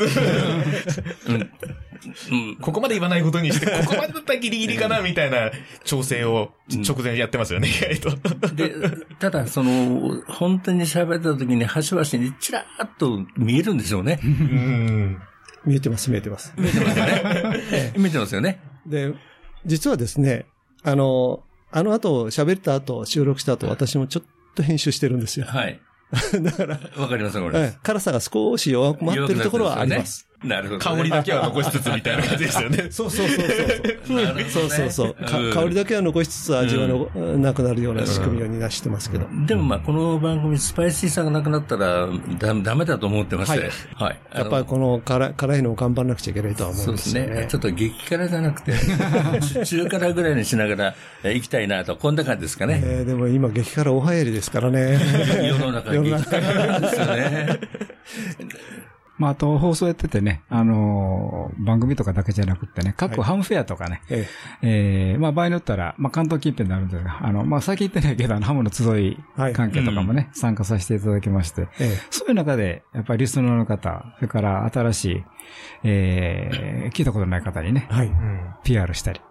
[2.31, 2.55] うん。
[2.55, 5.51] ここまで言わないことにして、ここまでだったらギリギリかなみたいな
[5.83, 6.51] 調整を
[6.83, 8.55] 直前にやってますよね、意外と。
[8.55, 8.73] で、
[9.19, 14.19] ただその、本当に喋った時に端々にチラーっと見えるんでしょうね。
[14.23, 15.21] うん
[15.65, 16.53] 見えてます、見えてます。
[16.57, 17.93] 見えてますよね。
[17.97, 18.59] 見えてますよね。
[18.85, 19.13] で、
[19.65, 20.45] 実はですね、
[20.83, 24.23] あの、あの後、喋った後、収録した後、私もちょっ
[24.55, 25.45] と編集してるんですよ。
[25.45, 25.79] はい。
[26.41, 27.73] だから、わかりますこれ。
[27.81, 30.27] 辛さが少し弱くなってるところはあります。
[30.43, 32.87] なるほど、香りだけは残しつつみたいな感じ ですよね。
[32.89, 34.49] そうそうそうそう。
[34.49, 35.15] そうそうそう。
[35.53, 39.27] 香りだけは残しつつ味はの、なくなるような仕組みをになしてますけど。
[39.45, 42.07] でもまあ、この番組、スパイシーさがなくなったら
[42.39, 43.69] だ、ダメだと思ってまして。
[43.95, 44.19] はい。
[44.35, 47.21] やっぱりこの辛辛いのを頑張らなくちゃいけないとは思うんですね。
[47.21, 47.47] そうですね。
[47.49, 48.73] ちょっと激辛じゃなくて、
[49.65, 50.75] 中辛ぐらいにしなが
[51.23, 52.81] ら行きたいなと、こんな感じですかね。
[52.83, 54.99] えでも今、激辛おはやりですからね。
[55.47, 57.59] 世の中激辛ですよね。
[59.17, 64.27] まあ、あと放送やっててね、あのー、番組とかだけじゃなくてね、各ハムフェアとかね、はい、え
[64.63, 69.17] えー、まあ場合によったら、まあ関東近辺になるんですが、あの、まあ最近言ってないけど、あの、ハムの集い
[69.53, 75.23] 関係とかもね、はいうん、参加させていただきまして、ええ、そういう中で、やっぱりリスナーの方、それから新しい、
[75.83, 76.49] え
[76.85, 79.21] えー、聞いたことない方にね、はい、うん、PR したり。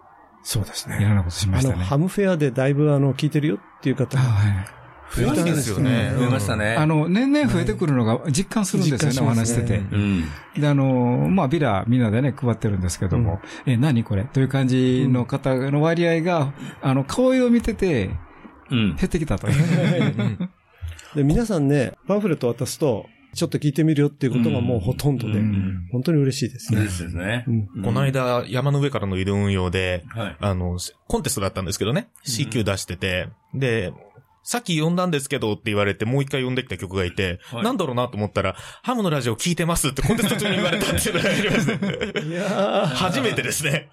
[0.43, 0.97] そうですね。
[0.99, 1.75] いろんなことしましたね。
[1.75, 4.82] あの、ハムフェアでだいぶあの、聞いてるよっていう方、はい
[5.15, 6.13] 増えたんですよね。
[6.17, 6.75] 増えましたね。
[6.75, 9.81] あの、年々増えてくるのが実感するんですよね、お話してて。
[10.59, 14.23] で、あの、まあ、ビラみんなでね、配ってるんですけども、え、何これ？
[14.25, 18.09] という感じの方の割合が、あの、顔色を見てて、
[18.69, 19.47] 減ってきたと。
[21.15, 25.41] で、皆さんね、パンフレット渡すと、ちょっと聞いてみるよっていうことがもうほとんどで、
[25.91, 26.81] 本当に嬉しいですね。
[26.81, 27.45] ですね。
[27.83, 30.03] この間、山の上からの移動運用で、
[30.39, 33.91] あの、コンテストだったんですけどね、C 級出してて、で、
[34.43, 41.79] さっき読んだんですけどって言われて、もう一回読んできた曲がいて、はい、なんだろうなと思ったら、ハムのラジオ聞いてますってコンテスト中に言われたっていうのがありますね。
[42.27, 43.89] いや初めてですね。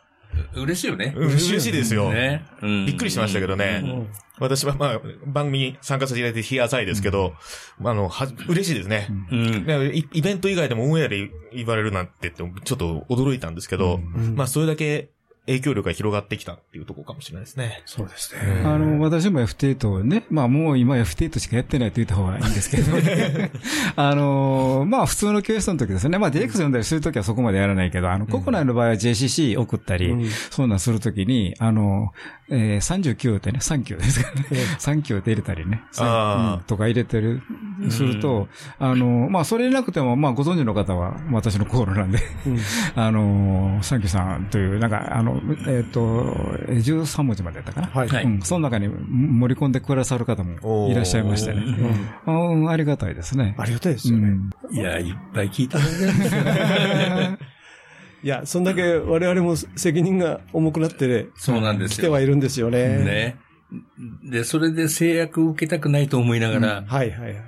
[0.55, 1.13] 嬉しいよね。
[1.17, 2.13] 嬉しいですよ。
[2.13, 3.83] ね、びっくりしましたけどね。
[3.85, 4.09] うん、
[4.39, 7.35] 私はまあ、番組に参加させていただいて日浅いですけど、
[7.81, 10.23] うん、あの、は、嬉しいですね、うん、イ。
[10.23, 13.99] ベント以外でもオンエアで言われるなんてちょっと驚いたんですけど、
[14.35, 15.11] まあ、それだけ
[15.51, 17.83] 影響力が広がってきたっていうところかもしれないですね。
[17.85, 18.63] そうですね。
[18.65, 23.51] あの、私も FT8 をね、まあもう今 FT8 しかやってないと言った方がいいんですけど、ね、
[23.97, 32.13] あの、まあ普通の教室の時ですね、まあ DX 読んだりするときはそこまでやらないけど、あの、国内の場合は JCC 送ったり、うん、そんなんするときに、あの、
[32.51, 34.47] えー、39ってね、3級ですからね。
[34.79, 35.85] 3級って入れたりね。
[35.99, 37.43] あとか入れてる、
[37.91, 42.19] すると、あの、まあそれなくても、まあご存知の方は私のコールなんで、
[42.97, 46.01] あの、3級さんという、なんか、あの、えっ、ー、と、
[46.69, 47.87] 13文字までやったかな。
[47.89, 48.25] はい。
[48.25, 48.43] うん。
[48.43, 51.63] その中に盛り込んでくださる方もいらっしゃいましてね。
[52.27, 53.55] うん、ありがたいですね。
[53.59, 54.29] ありがたいですよね。
[54.71, 57.39] うん、いや、いっぱい聞いてるんですよね。
[58.23, 61.97] いや、そんだけ我々も責任が重くなって、そうなんですよ。
[61.97, 62.99] 来てはいるんですよね。
[62.99, 63.37] ね。
[64.25, 67.43] で、それで制約を受けたくないと思いながら、うん、はいはいはい。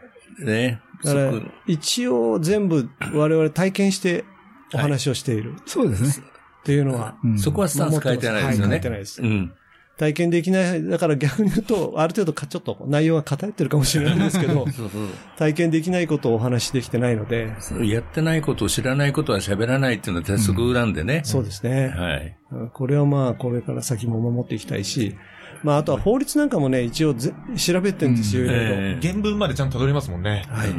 [0.44, 0.80] ね。
[1.04, 1.32] だから、
[1.66, 4.24] 一応全部我々体験して
[4.72, 5.50] お話をしている。
[5.50, 6.26] はい、そうですね。
[6.62, 7.16] っていうのは。
[7.36, 8.70] そこはスタンス変えてないですよね。
[8.70, 9.20] 変えてないです。
[9.20, 9.52] うん。
[9.98, 17.52] 体験できない、だから逆に言うと、ある程度かちょっと内容が偏ってるかもしれないんですけど、 そうそう体験できないことをお話しできてないので。
[17.84, 21.92] やってないことを知らないことは喋らないっていうのは鉄則なんでね、うん、そうですね。
[21.94, 22.36] はい。
[22.72, 25.16] これはまあ、これから先も守っていきたいし、
[25.62, 29.00] まあ、あとは法律なんかもね、一応ぜ調べてるんですよ、いろいろ。
[29.00, 30.44] 原文までちゃんと辿りますもんね。
[30.48, 30.70] はい。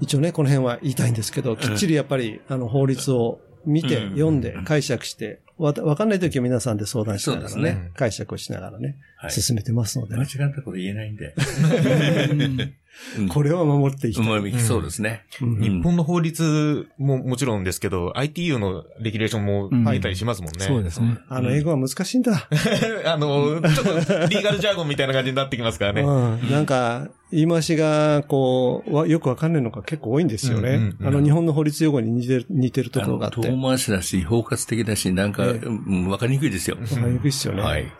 [0.00, 11.34] 一応ね、この辺は言いたいんですけど、きっちりやっぱり、あの、法律を見て、うん読んで、解釈して、わ、わかんないときは皆さんで相談しながらね解釈をしながらね、はい進めてますので間ね、違ったこと言えないんで。
[13.28, 14.60] これは守っていきたい。
[14.60, 15.24] そうですね。
[15.40, 20.64] うん日本の法律ももちろんですけど、ITU のレギュレーションも見えたりしますもんね。
[20.64, 21.18] そうですね。
[21.28, 22.48] あの、英語は難しいんだ。
[23.06, 26.02] あの、ちょっとリーガルジャーゴンみたいな感じになってきますからね。
[26.02, 26.50] うん。
[26.50, 30.70] なんか、言い回しが、こう、わよくわかんないのが結構多いんですよね。
[30.70, 33.40] うんうんうんあの、日本の法律用語に似てる、似てるところがあって。
[33.48, 36.76] 遠回しだし、包括的だし、なんか、ええうんわかりにくいですよ。
[36.80, 37.62] わかりにくいっすよね。
[37.62, 37.86] はい。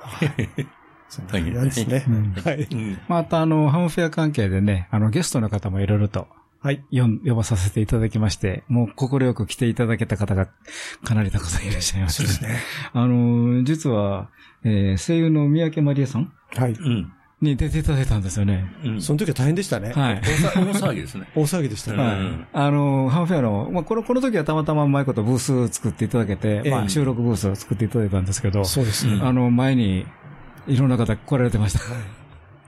[1.32, 2.04] 大変ですね。
[2.44, 2.68] はい。
[2.70, 6.28] うんまた、あの、ハムフェア関係でね、あの、ゲストの方もいろいろと、
[6.60, 6.84] はい。
[6.90, 10.48] 呼ん呼ばさせていただきまして、もう快く来ていただけた方が
[11.04, 12.16] かなりたくさんいらっしゃいます。
[12.16, 12.56] そうですね。
[12.92, 14.30] あの、実は、
[14.64, 16.72] えー声優の三宅まりえさんはい。
[16.72, 17.12] うん。
[17.40, 18.72] に出ていただいたんですよね。
[18.84, 19.02] うん。
[19.02, 19.92] その時は大変でしたね。
[19.92, 20.20] はい。
[20.20, 21.28] 大騒ぎですね。
[21.36, 21.98] 大騒ぎでしたね。
[21.98, 22.46] はいうん。
[22.52, 29.20] あの、ハムフェアの、まあ、この、この時はたまたまうまいことブース作っていただけて、ええまあ、収録ブースを作っていただいたんですけど、そうですね。
[29.22, 30.04] あの、前に、
[30.66, 31.80] いろんな方来られてました。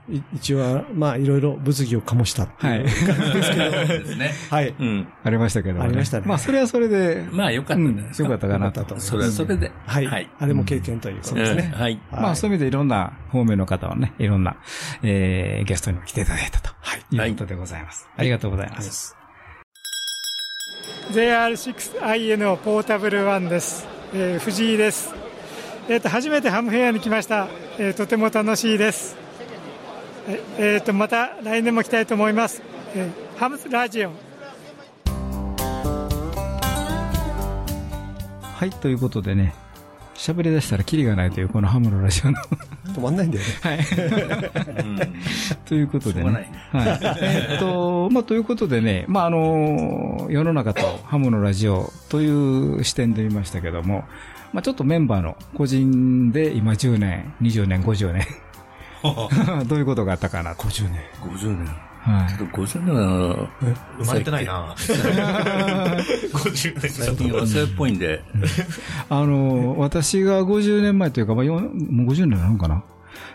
[0.09, 2.89] い一応は、まあ、いろいろ物議を醸したっいいう。
[2.89, 4.31] そうですね。
[4.49, 4.75] はい。
[4.77, 5.07] うん。
[5.23, 8.29] ありましたけど、ありましたねまあ、それはそれで、まあ、よかったうんんじゃないですか。
[8.29, 8.83] よかったかなと。
[8.83, 9.71] とそれはそれで。
[9.85, 10.05] はい。
[10.05, 10.29] はい。
[10.39, 11.71] あれも経験ということですね。
[11.73, 11.99] うんはい。
[12.11, 14.57] まあ、そういう意味でいろんな方面の方をね、いろんな、
[15.03, 16.71] えー、ゲストにも来ていただいたと。
[16.79, 17.29] はい。
[17.29, 18.07] いうことでございます。
[18.17, 19.15] ありがとうございます。
[21.11, 25.13] JR6IN ポータブルワンです、えー藤井です、
[25.89, 29.17] えー、と初めてハムフェアに来ました、えーとても楽しいです
[30.31, 32.61] ええーとまた来年も来たいと思います、
[32.95, 34.11] えーハムラジオ
[38.61, 39.55] はい、ということでね、
[40.13, 42.37] 喋り出したらキリがないというこのハムのラジオの。
[42.93, 43.51] 止まんないんだよね。
[43.61, 43.79] はい。
[45.65, 46.51] ということでね。
[46.71, 46.99] はい。
[47.21, 54.03] えっと、まあ、ということでね、まあ、あの、世の中とハムのラジオという視点で見ましたけども、
[54.53, 58.27] まあ、ちょっとメンバーの個人で今10年、20年、50年、
[59.67, 60.63] どういうことがあったかなと。
[60.63, 61.01] 50年。
[61.21, 61.67] 50年。
[62.01, 62.29] はい。
[62.37, 63.49] ちょっと50年は、
[63.99, 64.73] 生まれてないな
[66.33, 68.23] 50年最近忘れっぽいんで。
[69.09, 72.83] あの、私が50年前というか、まあ、もう50年なのかな。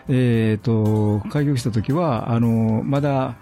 [0.09, 3.35] えっ、と、開業した時は、あの、まだ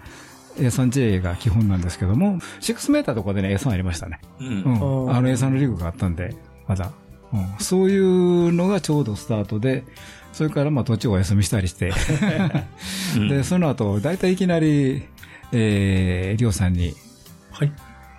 [0.58, 4.20] A3J が基本なんですけども、6メーターとかでね、A3 ありましたね。
[4.40, 4.44] う。
[4.44, 5.16] うんん。
[5.16, 6.36] あの A3 のリグがあったんで、
[6.66, 6.90] まだ。
[7.32, 9.84] うん、そういうのがちょうどスタートで、
[10.36, 11.94] それからまあ途中お休みしたりして、
[13.26, 15.02] で、その後、だいたいいきなり、
[15.50, 16.92] えー、りょうさんに
[17.50, 17.72] はい。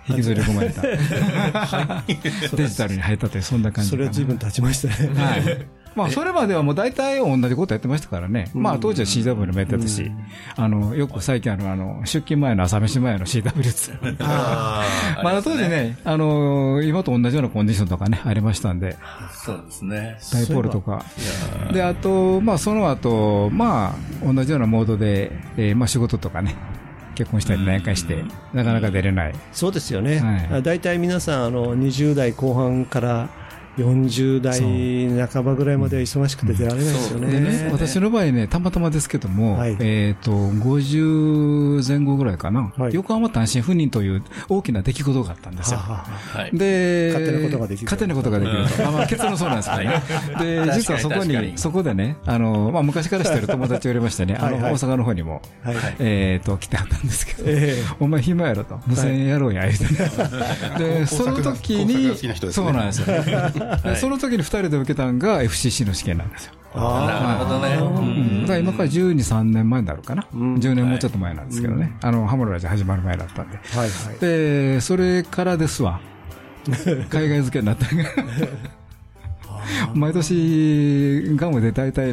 [0.08, 0.82] 引きずり込まれた。
[2.56, 3.90] デジタルに入ったという、そんな感じ。
[3.90, 5.10] それは随分経ちましたね。
[5.14, 5.66] はい。
[5.94, 8.50] まあ、それまではもう大体同じことやってましたからね。
[8.54, 10.10] まあ、当時は CW もやってたし、
[10.56, 13.92] あの、よく最近あの、あの、出勤前の朝飯前の CW です。
[14.20, 14.84] あ
[15.24, 18.96] まだ当時ね、あの、今と同じようなコンディションとかね、ありましたんで、
[19.32, 20.18] そうですね。
[20.32, 21.04] ダイポールとか。
[21.72, 26.54] で、あと、まあ、その後、まあ、同じようなモードで、えーまあ、仕事とかね、
[27.14, 29.34] 結婚したり何回して、なかなか出れない。
[29.52, 30.20] そうですよね。
[30.20, 33.28] はい大体皆さん、あの、20代後半から
[33.78, 37.68] 40代半ばぐらいまでは忙しくて出られないですよね。
[37.70, 39.76] 私の場合ね、たまたまですけども、はい。
[39.80, 42.94] えっ、と、50前後ぐらいかな、はい。
[42.94, 45.80] 横浜単身赴任という大きな出来事があったんですよ。
[46.52, 47.84] で、勝手なことができる。
[47.84, 48.58] 勝手なことができる
[48.92, 50.02] まあ、結論そうなんですけどね。
[50.66, 55.76] で、実はそこに、そこでね、あの、まあ、昔からしてる友達おりましてね、あの、大阪の方にも、はい。
[56.00, 60.98] えっ、と、来てあったんですけど、えお前暇やろと、無線やろうや、言うてね。
[61.00, 62.16] で、 その時に
[62.52, 63.06] そうなんですよ。
[63.76, 66.52] でその時に二人で受けたんが FCC の試験なんですよ。
[66.74, 67.74] なるほどね。
[67.76, 70.22] うん、だから今から12、3年前になるかな。
[70.22, 71.96] ん10年もうちょっと前なんですけどね。
[72.02, 73.58] あの、ハムロラジ始まる前だったんで。
[73.74, 74.18] えはいはい。
[74.18, 76.00] で、それからですわ。
[77.08, 77.86] 海外付けになった
[79.94, 82.12] 毎年、ガムで大体、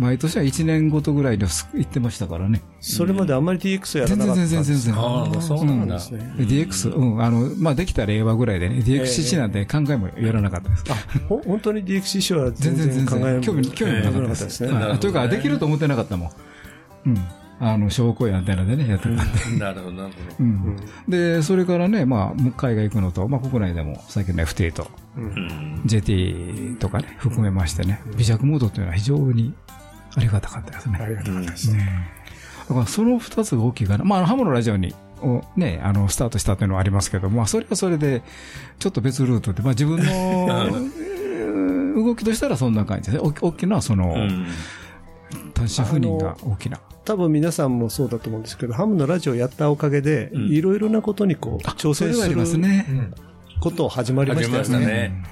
[0.00, 2.62] 毎年は1年ごとぐらいで行ってましたからね。
[2.80, 4.94] それまであんまり DX やら全然なかったんです全然全然。
[4.94, 5.94] ああ、そうなんだ。
[5.94, 6.34] ですね。
[6.38, 10.84] DX、うん、あの、まあ、できた令和ぐらいでね、DXCC なんて考えもやらなかったです。
[11.28, 13.20] ほ本当に DX 師匠は全全然然全然。
[13.20, 14.66] 考え興味、興味もなかったです。
[14.66, 14.72] ね。
[14.72, 16.30] はいというか、できると思ってなかったもん。
[17.06, 17.18] うん。
[17.60, 19.58] あの、証拠やアンテナでね、やってたんで。
[19.58, 20.36] なるほど、なるほど。
[20.40, 20.76] うん。
[21.08, 25.82] で、それからね、まあ、海外行くのと、まあ、国内でも、最近の FT と、うん。
[25.84, 29.54] JT とかね、含めましてね、微弱モードというのは非常に
[30.16, 30.98] ありがたかったですね。
[31.00, 31.72] ありがとうございます。
[31.72, 34.04] だからその二つが大きいかな。
[34.04, 38.22] まあ、あのハムのラジオに、をね、あの、スタートしたというのはありますけども、まあ、それはそれで、
[38.78, 41.14] ちょっと別ルートで、まあ、自分の、えー
[41.94, 43.30] 動きとしたらそんな感じですね。
[43.40, 44.46] お大きな、その、うん。
[45.54, 46.80] 単身赴任が大きな。
[47.04, 52.36] 多分皆さんもそうだと思うんですけど、ハムのラジオやったおかげで、いろいろなことにこう、挑戦する
[53.60, 55.22] ことを始まりましたよね。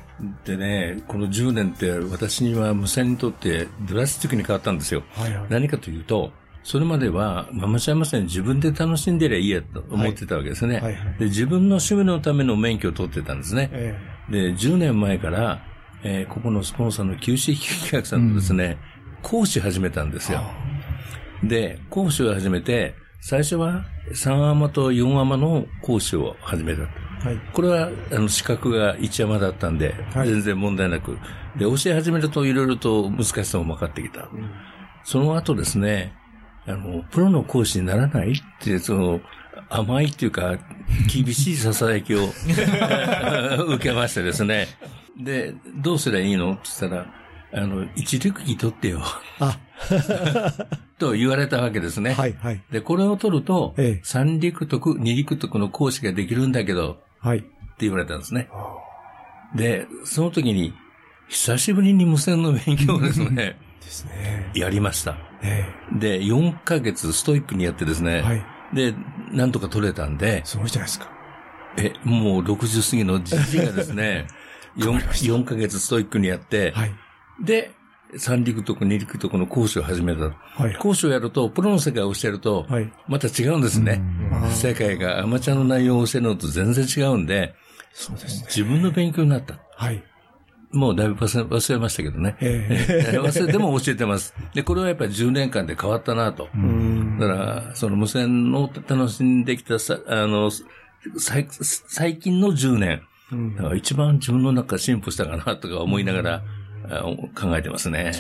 [0.45, 5.03] でね、この10年って私には無線にとってドラスティックに変わったんですよ。
[5.13, 10.77] はいはい何かというと、それまでは、アマチュア無線自分で楽しんでりゃいいやと思ってたわけですね。
[10.77, 13.69] はいはいで自分の趣味のための免許を取ってたんですね。
[13.73, 13.99] え
[14.31, 15.65] で、10年前から、
[16.05, 18.79] えーここのスポンサーの QC 企画さんとですね、
[19.23, 20.41] 講師始めたんですよ。
[21.43, 26.83] で、講師を始めて、最初は3アマと4アマの講師を始めた。
[27.25, 27.39] はい。
[27.53, 31.19] これは、あの、資格が1山だったんで、全然問題なく。
[31.57, 34.29] で、教え始めるといろいろと難しさも分かってきた。
[35.05, 36.15] その後ですね、
[36.67, 39.21] あの、プロの講師にならないって、その、
[39.69, 40.59] 甘いっていうか、
[41.13, 42.27] 厳しい囁きを
[43.75, 44.69] 受けましてですね。
[45.19, 46.53] で、どうすりゃいいの？
[46.53, 47.07] って言ったら、
[47.55, 49.03] あの、一陸儀取ってよ。
[49.39, 49.59] あ
[50.99, 52.13] と言われたわけですね。
[52.15, 52.61] はい、はい。
[52.71, 57.39] で、これを取ると、三陸徳、二陸徳の講師ができるんだけど、はい。
[57.39, 57.49] って
[57.81, 58.49] 言われたんですね。
[59.55, 60.75] で、その時に、
[61.29, 64.51] 久しぶりに無線の勉強をですね、 ですね。
[64.55, 65.17] やりました。
[65.43, 68.95] えで、4ヶ月ストイックにやってですね、はいで、
[69.31, 71.11] なんとか取れたんで、すごいじゃないですか。
[71.77, 74.27] え、もう60過ぎのじじいがですね、
[74.77, 76.75] 4, 4ヶ月ストイックにやって、
[77.41, 77.73] で、
[78.17, 80.21] 三陸徳、二陸徳の講師を始めた。
[80.63, 82.67] はい講師をやると、プロの世界を教えると、
[83.09, 84.03] また違うんですね。
[84.51, 87.55] 世界がアマチュアの内容を教えるのと全然違うんで、
[87.93, 88.47] そうですね。
[88.49, 89.59] 自分の勉強になった。
[89.77, 90.03] はい。
[90.73, 92.37] もうだいぶ忘れましたけどね。
[92.41, 94.35] ええ 忘れても教えてます。
[94.55, 96.49] で、これはやっぱり10年間で変わったなと。
[97.19, 100.51] だから、その無線を楽しんできたさ、あの、
[101.19, 103.03] 最最近の10年、
[103.75, 106.43] 一番自分の中進歩したかなとか思いながら、あ
[107.35, 108.13] 考えてますね。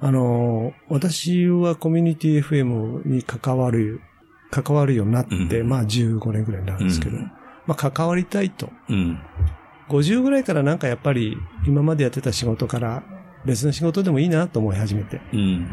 [0.00, 4.00] あの、私はコミュニティ FM に関わる、
[4.50, 7.18] 関わるようになって、まあ15年ぐらいになるんですけど、
[7.66, 8.70] まあ関わりたいと。
[8.88, 9.20] うん。
[9.88, 11.36] 50ぐらいからなんかやっぱり
[11.66, 13.02] 今までやってた仕事から
[13.44, 15.20] 別の仕事でもいいなと思い始めて。
[15.32, 15.66] うん。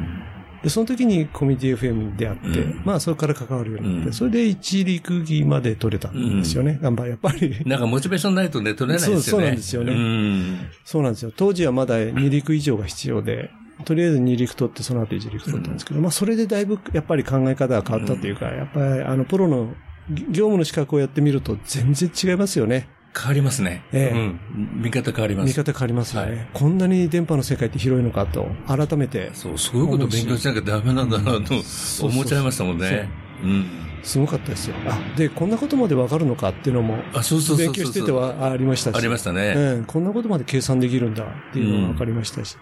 [0.65, 6.79] で、その時にコミュニティ FM に出会って、まあそれから関わるようになって、それで一陸儀まで取れたんですよね。
[6.81, 7.61] 頑張り、やっぱり。
[7.67, 9.37] なんかモチベーションないとね、取れないですよね。
[9.37, 10.59] そうなんですよねうん。
[10.83, 11.31] そうなんですよ。
[11.37, 13.51] 当時はまだ2陸以上が必要で、
[13.83, 19.75] とりあえず2陸取って、その後1陸取ったんですけど、まあそれでだいぶやっぱり考え方が変わったというか、やっぱりあのプロの
[20.09, 22.89] 業務の資格をやってみると全然違いますよね。
[23.17, 23.83] 変わりますね。
[23.93, 24.39] ええうん。
[24.83, 25.47] 見方変わります。
[25.47, 26.49] 見方変わりますよね。
[26.53, 29.31] こんなに電波の世界って広いのかと、改めて。
[29.33, 31.53] そう、そういうこと勉強しなきゃダメなんだなと
[32.01, 33.09] 思 っちゃいましたもんね。
[33.43, 33.65] うん。
[34.03, 34.75] すごかったですよ。
[34.87, 38.95] あ、で、こんなことまでわかるのかっていうのも、あ、そうそうそう勉強しててはありましたし。
[38.95, 42.55] ありましたねうん、こんなことまで計算できるんだっていうのがわかりましたし。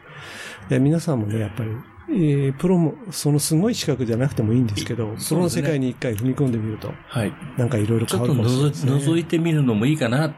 [0.69, 1.71] で皆さんもね、やっぱり、
[2.09, 7.33] えープロも、そのすごい資格じゃなくてもいいんですけど、プロの世界に一回踏み込んでみると、はい。
[7.57, 8.91] なんかいろいろちょ変わるかもしれないですね。
[8.93, 10.33] 覗いてみるのもいいかなうん。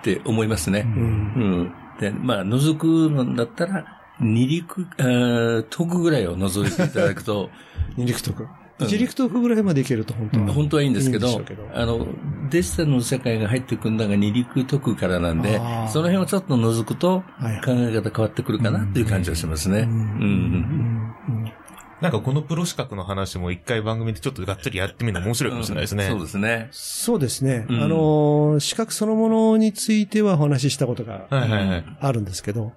[0.00, 0.84] って思いますね。
[0.86, 1.72] うん。
[2.00, 7.50] で、まあ、覗くんだったら、二陸、あー徳ぐらいを覗いていただくと、
[7.96, 8.46] 二陸徳。
[8.80, 10.46] 一陸徳ぐらいまでいけると本当は。
[10.48, 12.06] 本当はいいんですけど、いいけどあの、
[12.50, 17.22] デジタルの世界が入ってくるのが二陸徳からなんでその辺をちょっと覗くと、
[17.64, 19.80] 考え方変わってくるかなっていう感じがしますね。
[19.80, 20.93] うん。
[22.04, 26.06] なんかこのプロ資格の話も一回番組でちょっとがっつりやってみるの面白いかもしれないですね。
[26.10, 26.68] そうですね。
[26.70, 27.64] そうですね。
[27.66, 32.72] うんあのー、資格そのものについてはお話ししたことがはいはいはいあるんですけど、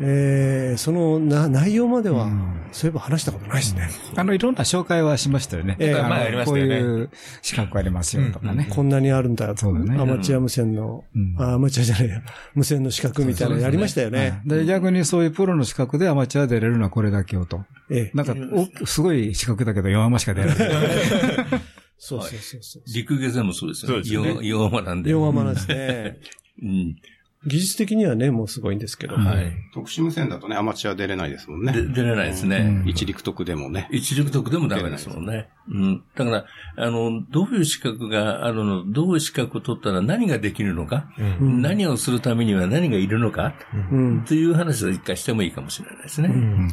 [0.00, 2.28] えー、そのな内容までは、
[2.72, 3.88] そういえば話したことないですね。
[4.16, 5.76] あの、いろんな紹介はしましたよね。
[5.78, 7.10] ええあの前ありましたよねこういう
[7.42, 8.66] 資格ありますよとかね。
[8.70, 11.04] こんなにあるんだ、そうだねアマチュア無線の、
[11.38, 12.22] あアマチュアじゃないや、
[12.54, 14.42] 無線の資格みたいなのやりましたよね。
[14.44, 17.64] で、逆にそういうプロの資格でアマチュア出れるのはこれだけよと。
[17.90, 18.34] ええなんか、
[18.82, 20.68] おすごい資格だけど4アマしか出られない。
[21.98, 22.82] そうそうそうそう。
[22.92, 23.94] 陸下でもそうですよね。
[23.94, 25.10] そうですよね4アマなんで。
[25.10, 26.18] 4アマなんですね。
[26.62, 26.96] うん。
[27.46, 29.16] 技術的にはね、もうすごいんですけど。
[29.16, 29.52] はい。
[29.72, 31.72] 特殊無線だとね、アマチュア出れないですもんね。
[31.72, 33.88] で出れないですねうん一陸特でもね。
[33.90, 35.48] 一陸徳でもダメですもんね。
[35.68, 36.02] うん。
[36.14, 41.08] だから、あの、どういう資格があるの、どういう資格を取ったら何ができるのか、
[41.40, 43.54] うん何をするためには何がいるのか、
[43.90, 46.30] うんという話を一回してもいいかもしれないですね。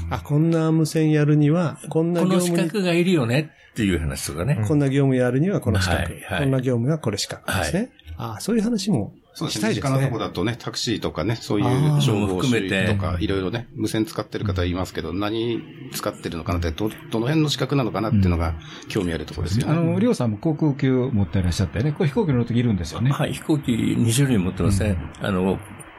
[0.10, 4.64] あ、こんな無線やるには、こんなこの業務に、資格がいるよねっていう話とかね。
[4.68, 6.02] こんな業務やるにはこの資格。
[6.02, 7.92] はいはいこんな業務はこれ資格ですね。
[8.24, 9.60] あそういう話もそうですね。
[9.60, 10.20] したいですね身近なとこ。
[10.20, 15.62] だとね、タクシーとかね、そういう情報含めてとか、いろいろね、無線使ってる方いますけど、何
[15.94, 18.56] 使ってるのかなって、ど、どの辺の資格なのかなっていうのが
[18.90, 19.74] 興味あるところですよね。
[19.74, 23.12] あの、りょうさんも航空級持っていらっしゃってね、これ飛行機乗るときいるんですよね。
[23.12, 24.98] はい、飛行機2種類持ってますね。
[25.22, 25.58] あの、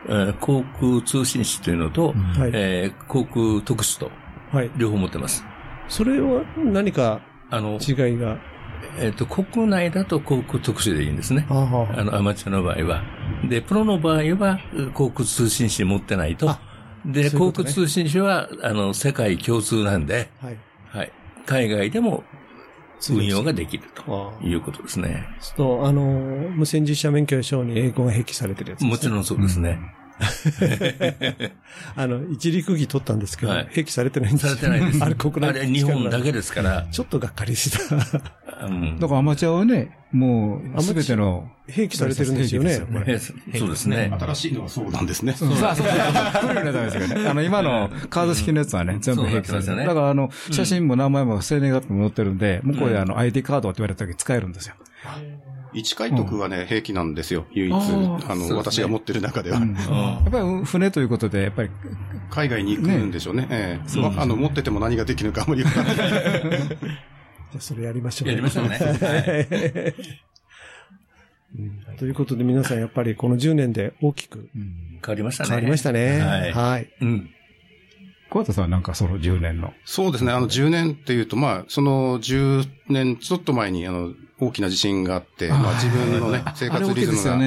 [0.09, 2.13] えー航空通信士というのと、は
[2.49, 4.11] いえー航空特殊と、
[4.53, 4.71] はい。
[4.77, 5.45] 両方持ってます。
[5.89, 7.21] それは何か
[7.51, 8.39] あの、違いが？
[8.99, 11.47] えっ、と、国内だと航空特殊でいいんですね。
[11.49, 11.55] あ
[12.05, 13.03] の、アマチュアの場合は。
[13.49, 14.61] で、プロの場合は、
[14.95, 16.55] 航空通信士持ってないと。
[17.05, 20.57] で、航空通信士は、あの、世界共通なんで、はい。
[20.87, 21.13] はい。
[21.47, 22.25] 海外でも
[23.11, 25.27] 運用ができるということですね。
[25.57, 26.03] と、あの、
[26.57, 28.91] 無線実写免許証に英語が併記されてるやつです、ね。
[28.91, 29.81] もちろんそうですね。
[31.97, 35.03] あの、一陸儀取ったんですけど、はい併記されてないんですよされてないです。
[35.05, 36.87] あれ国内あれ日本だけですから。
[36.91, 37.97] ちょっとがっかりした。
[38.67, 41.51] うんだからアマチュアはね、もう、すべての。
[41.69, 43.33] 併記されてるんですよねこれそ
[43.67, 44.13] うですね。
[44.19, 45.33] 新しいのはそうなんですね。
[45.33, 45.87] そうそうそう。
[45.87, 47.29] 古いのはダメですけどね。
[47.29, 49.77] あの、今のカード式のやつはね、全部併記されてる。
[49.77, 54.75] だから、あの、写真も名前も生年月日も載ってるんで、向こうであの、ID カードって言われた時使えるんですよ。
[55.75, 57.47] 一回徳はね、兵器なんですよ。
[57.53, 57.73] 唯一。
[57.73, 57.79] あ
[58.29, 59.61] あの、私が持ってる中では。
[59.61, 59.67] や
[60.27, 61.71] っぱり船ということで、やっぱり。
[62.31, 63.47] 海外に行くんでしょうね。
[63.51, 65.97] ええそうですねまあの、持ってても何ができるかあまりわかんない。
[65.97, 66.09] じゃ
[67.57, 68.29] あそれやりましょう。
[68.29, 69.95] やりましょうね
[71.99, 75.49] ということで皆さんやっぱりこの10年で大きく変わりましたね。
[75.51, 76.19] 変わりましたね。
[76.21, 76.91] はいはい。
[77.01, 77.31] うん。
[78.31, 79.75] 小畑さんはなんかその10年の。
[79.85, 80.33] そうですね。
[80.33, 87.39] あの、10年っていうと、まあ、その10年ちょっと前に、あの、大きな地震があって、まあ、自分のね、生活リズムが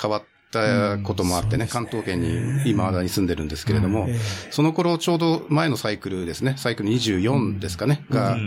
[0.00, 4.08] 変わったこともあってね、関東圏に今まだに住んでるんですけれども、
[4.50, 8.38] その頃ちょうど前のサイクルですね、サイクル24ですかね、が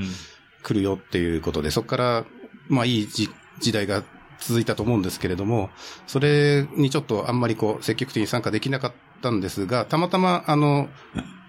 [0.64, 2.26] 来るよっていうことで、そこから、
[2.70, 3.30] まあ、いい時
[3.60, 4.04] 時代が
[4.40, 5.70] 続いたと思うんですけれども、
[6.08, 10.90] それにちょっとあんまりこう、積極的に参加できなかったんですが、たまたま、あの、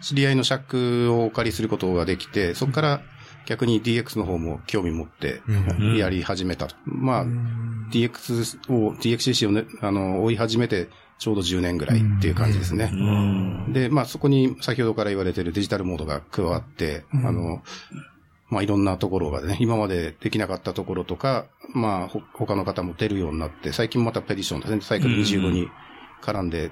[0.02, 3.00] 知り合いの尺をお借りすることができて、そこから
[3.46, 5.96] 逆に DX の方も興味持ってうん。
[5.96, 6.68] やり始めた。
[6.84, 7.26] まあ、
[7.90, 10.88] DX を、DXCC をね、あの、追い始めて
[11.18, 12.92] ちょうど10年ぐらいっていう感じですね。
[13.68, 17.26] で、まあそこに先ほどから言われているデジタルモードが加わって、うん。
[17.26, 17.62] あの、
[18.48, 25.68] まあいろんなところがね、今までできなかったところとか、まあほ他の方も出るようになって、最近またペディションですね、サイクル25に
[26.22, 26.70] 絡んで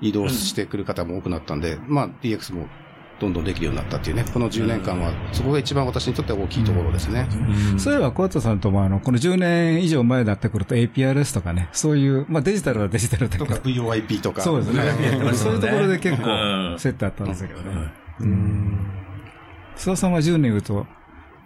[0.00, 2.68] 移動してくる方も多くなったんで、まあ DX も
[3.20, 7.26] どんどんできるようになったっていうね、この10年間は、そこが一番私にとっては大きいところですね。
[7.76, 13.46] そういえば、小畑さんともあの、この10年以上前になってくると APRS とかね、そういう、まあデジタルはデジタルだけど。
[13.46, 14.40] とか VOIP とか。
[14.42, 14.80] そうですね。
[14.80, 17.92] はいそういうところで結う構、んセットあったんですけどね。
[19.76, 20.86] 須田さんは10年言うと、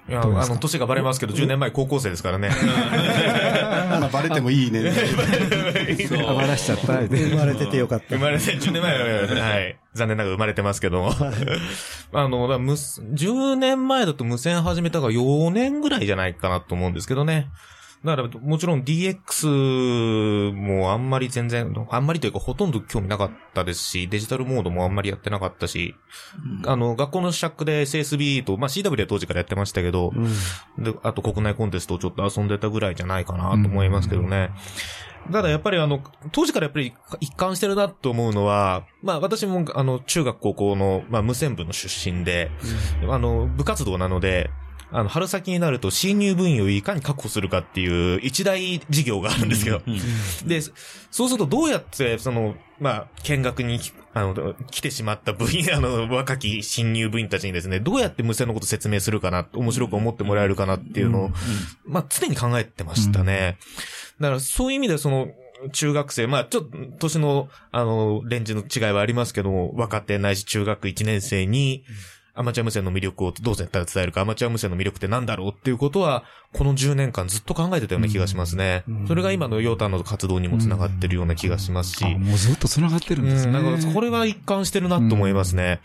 [0.08, 0.52] いや、どうですか？
[0.52, 2.50] あの、年がバレますけど、10年前高校生ですからね。
[4.12, 4.92] まあバレてもいいね。
[6.56, 7.02] しちゃった。
[7.02, 8.16] 生まれててよかった。
[8.16, 9.78] 生まれて、10年前は、はい。
[9.94, 11.12] 残念ながら生まれてますけども。
[12.12, 17.48] あの、だむす10年前だと無線始めたが4年ぐらいじゃないかなと思うんですけどね。
[18.04, 25.94] だから、もちろん DX もあんまり全然、あんまりというかほとんど興味なかったですし、デジタルモードもあんまりやってなかったし、
[26.66, 30.12] あの、学校のシャックで SSB と、まあ CW は当時からやってましたけど、
[30.78, 34.50] で、あと国内コンテストをちょっと遊んでたぐらいじゃないかなと思いますけどね。
[35.30, 42.50] ただやっぱりあの、当時からやっぱり一貫してるなと思うのは、まあ私もあの、中学高校の、まあ無線部の出身で、
[43.08, 44.50] あの、部活動なので、
[44.92, 49.80] あの、春先になると新入部員をいかに確保するかっていう一大事業があるんですけど、
[50.46, 50.60] で、
[51.10, 53.80] そうするとどうやって、その、まあ、見学に、
[54.12, 61.30] あの、来てしまった部員、 あの、若き新入部員たちにですね、どうやって無線のこと説明するかな、面白く思ってもらえるかなっていうのを、
[61.86, 63.56] まあ、常に考えてましたね。
[64.20, 65.28] だから、そういう意味でその、
[65.72, 71.84] 中学生、まあ、ちょっと、年の、あの、レンジの違いはありますけども、若手ないし中学1年生に、
[72.34, 76.24] アマチュア無線の魅力をどうやったら伝えるか、アマチュア無線の魅力って何だろうっていうことは、
[76.54, 78.84] この10年間ずっと考えてたような気がしますね。
[79.06, 82.04] それが今のヨータの活動にもつながってるような気がしますし。
[82.04, 83.58] もうずっと繋がってるんですね。
[83.58, 85.80] うん、なんか、これは一貫してるなと思いますね。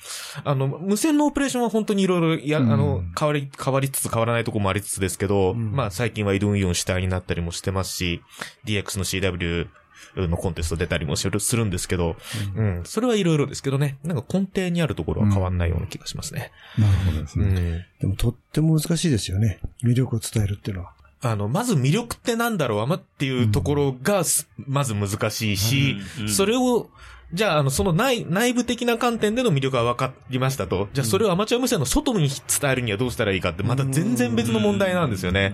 [0.46, 8.22] あの、無線のオペレーションは本当にいろいろ、や、あの、変わり、変わりつつ変わらないところもありつつですけど、まあ最近は移動運用主体になったりもしてますし、
[8.66, 9.68] DX の CW
[10.16, 12.16] のコンテスト出たりもするんですけど、
[12.56, 16.52] うん、それはいろいろですけどね、なんか根底にあるところは変わんないような気がしますね。
[16.78, 17.46] なるほどですね。
[17.46, 17.86] うん。
[18.00, 19.60] でもとっても難しいですよね。
[19.84, 20.94] 魅力を伝えるっていうのは。
[21.22, 26.90] あの、まず魅力ってなんだろう、あまっていうところがす、まず難しいし、それを、
[27.34, 30.88] じゃあ、あの、その内、内部的な観点での魅力が分かりましたと。
[30.94, 35.54] じゃあ、それをアマチュア無線の外に伝えるにはどうしたらいいかって、また全然別の問題なんですよね。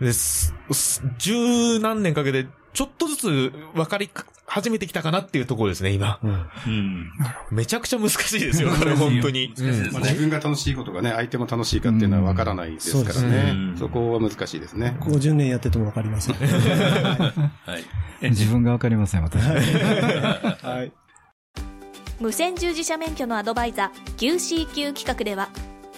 [0.00, 4.10] です、す十何年かけて、ちょっとずつ分かり
[4.46, 6.18] 始めてきたかなっていうところですね、今。
[7.50, 9.52] めちゃくちゃ難しいですよ、これ本当に。
[9.92, 13.78] まあ自分が楽しいことがね、相手も楽しいかっていうのは分からないですからねね。
[13.78, 14.96] そこは難しいですね。
[15.00, 16.34] 50年やっててもわかりません。
[16.36, 17.32] は
[18.22, 18.30] い。
[18.30, 19.42] 自分がわかりません、私。
[19.42, 20.92] はい。
[22.20, 25.48] 無線従事者免許のアドバイザー QCQ 企画では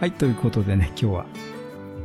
[0.00, 1.26] はい、ということでね、今日は、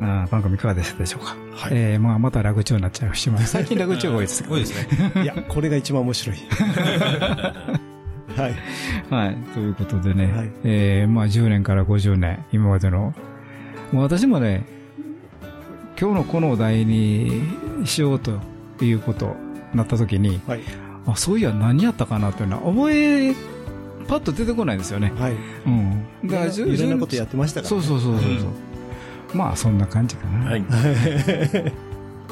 [0.02, 1.36] あー番組いかがでしたでしょうか？
[1.72, 3.42] えーまあ、またラグチョウになっちゃうしまう。
[3.46, 5.24] 最近ラグチョウが多いですけど、多いですね。
[5.24, 6.38] いや、これが一番面白い。
[8.36, 8.56] はい。
[9.14, 9.36] はい。
[9.54, 13.14] ということでね、えーまあ10年から50年、今までの、
[13.92, 14.66] もう私もね、
[16.00, 17.44] 今日のこのお題に
[17.86, 18.40] しようと
[18.82, 19.36] いうこと
[19.72, 20.42] になった時に、
[21.06, 23.36] あ、そういや何やったかなというのは覚え、
[24.08, 25.12] パッと出てこないんですよね。
[25.18, 25.34] はい。
[25.66, 26.06] うん。
[26.24, 29.38] いろんないろんなことやってましたからねそうそうそうそうそう。
[29.38, 30.52] まあ、そんな感じかな。
[30.52, 30.64] はい。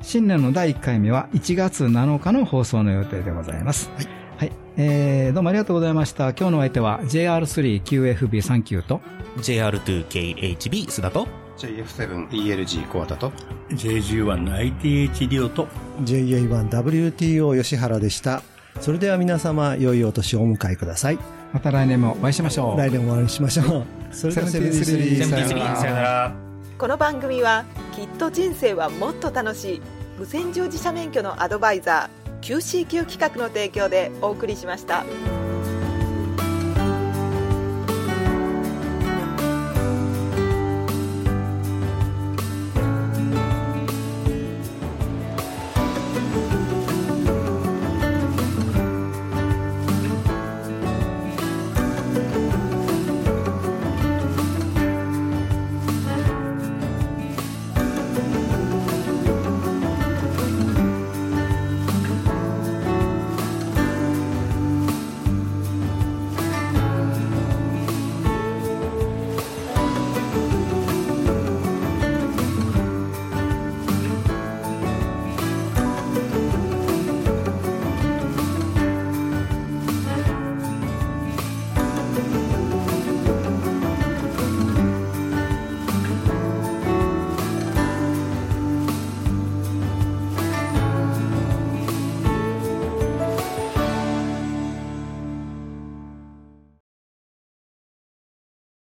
[0.00, 3.90] 新年の第1回目は1月7日の放送の予定でございます。
[4.38, 4.52] はい。
[4.78, 6.30] えーどうもありがとうございました。
[6.30, 9.00] 今日のお相手は JR3QFB39 と
[9.38, 11.28] JR2KHB 須田と
[11.58, 13.32] JF7ELG コアタと
[13.70, 15.68] JG1ITH リオと
[16.02, 18.42] JA1WTO 吉原でした。
[18.80, 21.18] それでは皆様、良いお年をお迎えください。
[21.52, 22.78] また来年もお会いしましょう。
[22.78, 23.84] 来年もお会いしましょう。
[24.10, 26.32] それではセブンスリーさよならさよなら。
[26.78, 29.82] この番組はきっと人生はもっと楽しい
[30.18, 35.04] 無線乗自社免許のアドバイザー QCQ 企画の提供でお送りしました。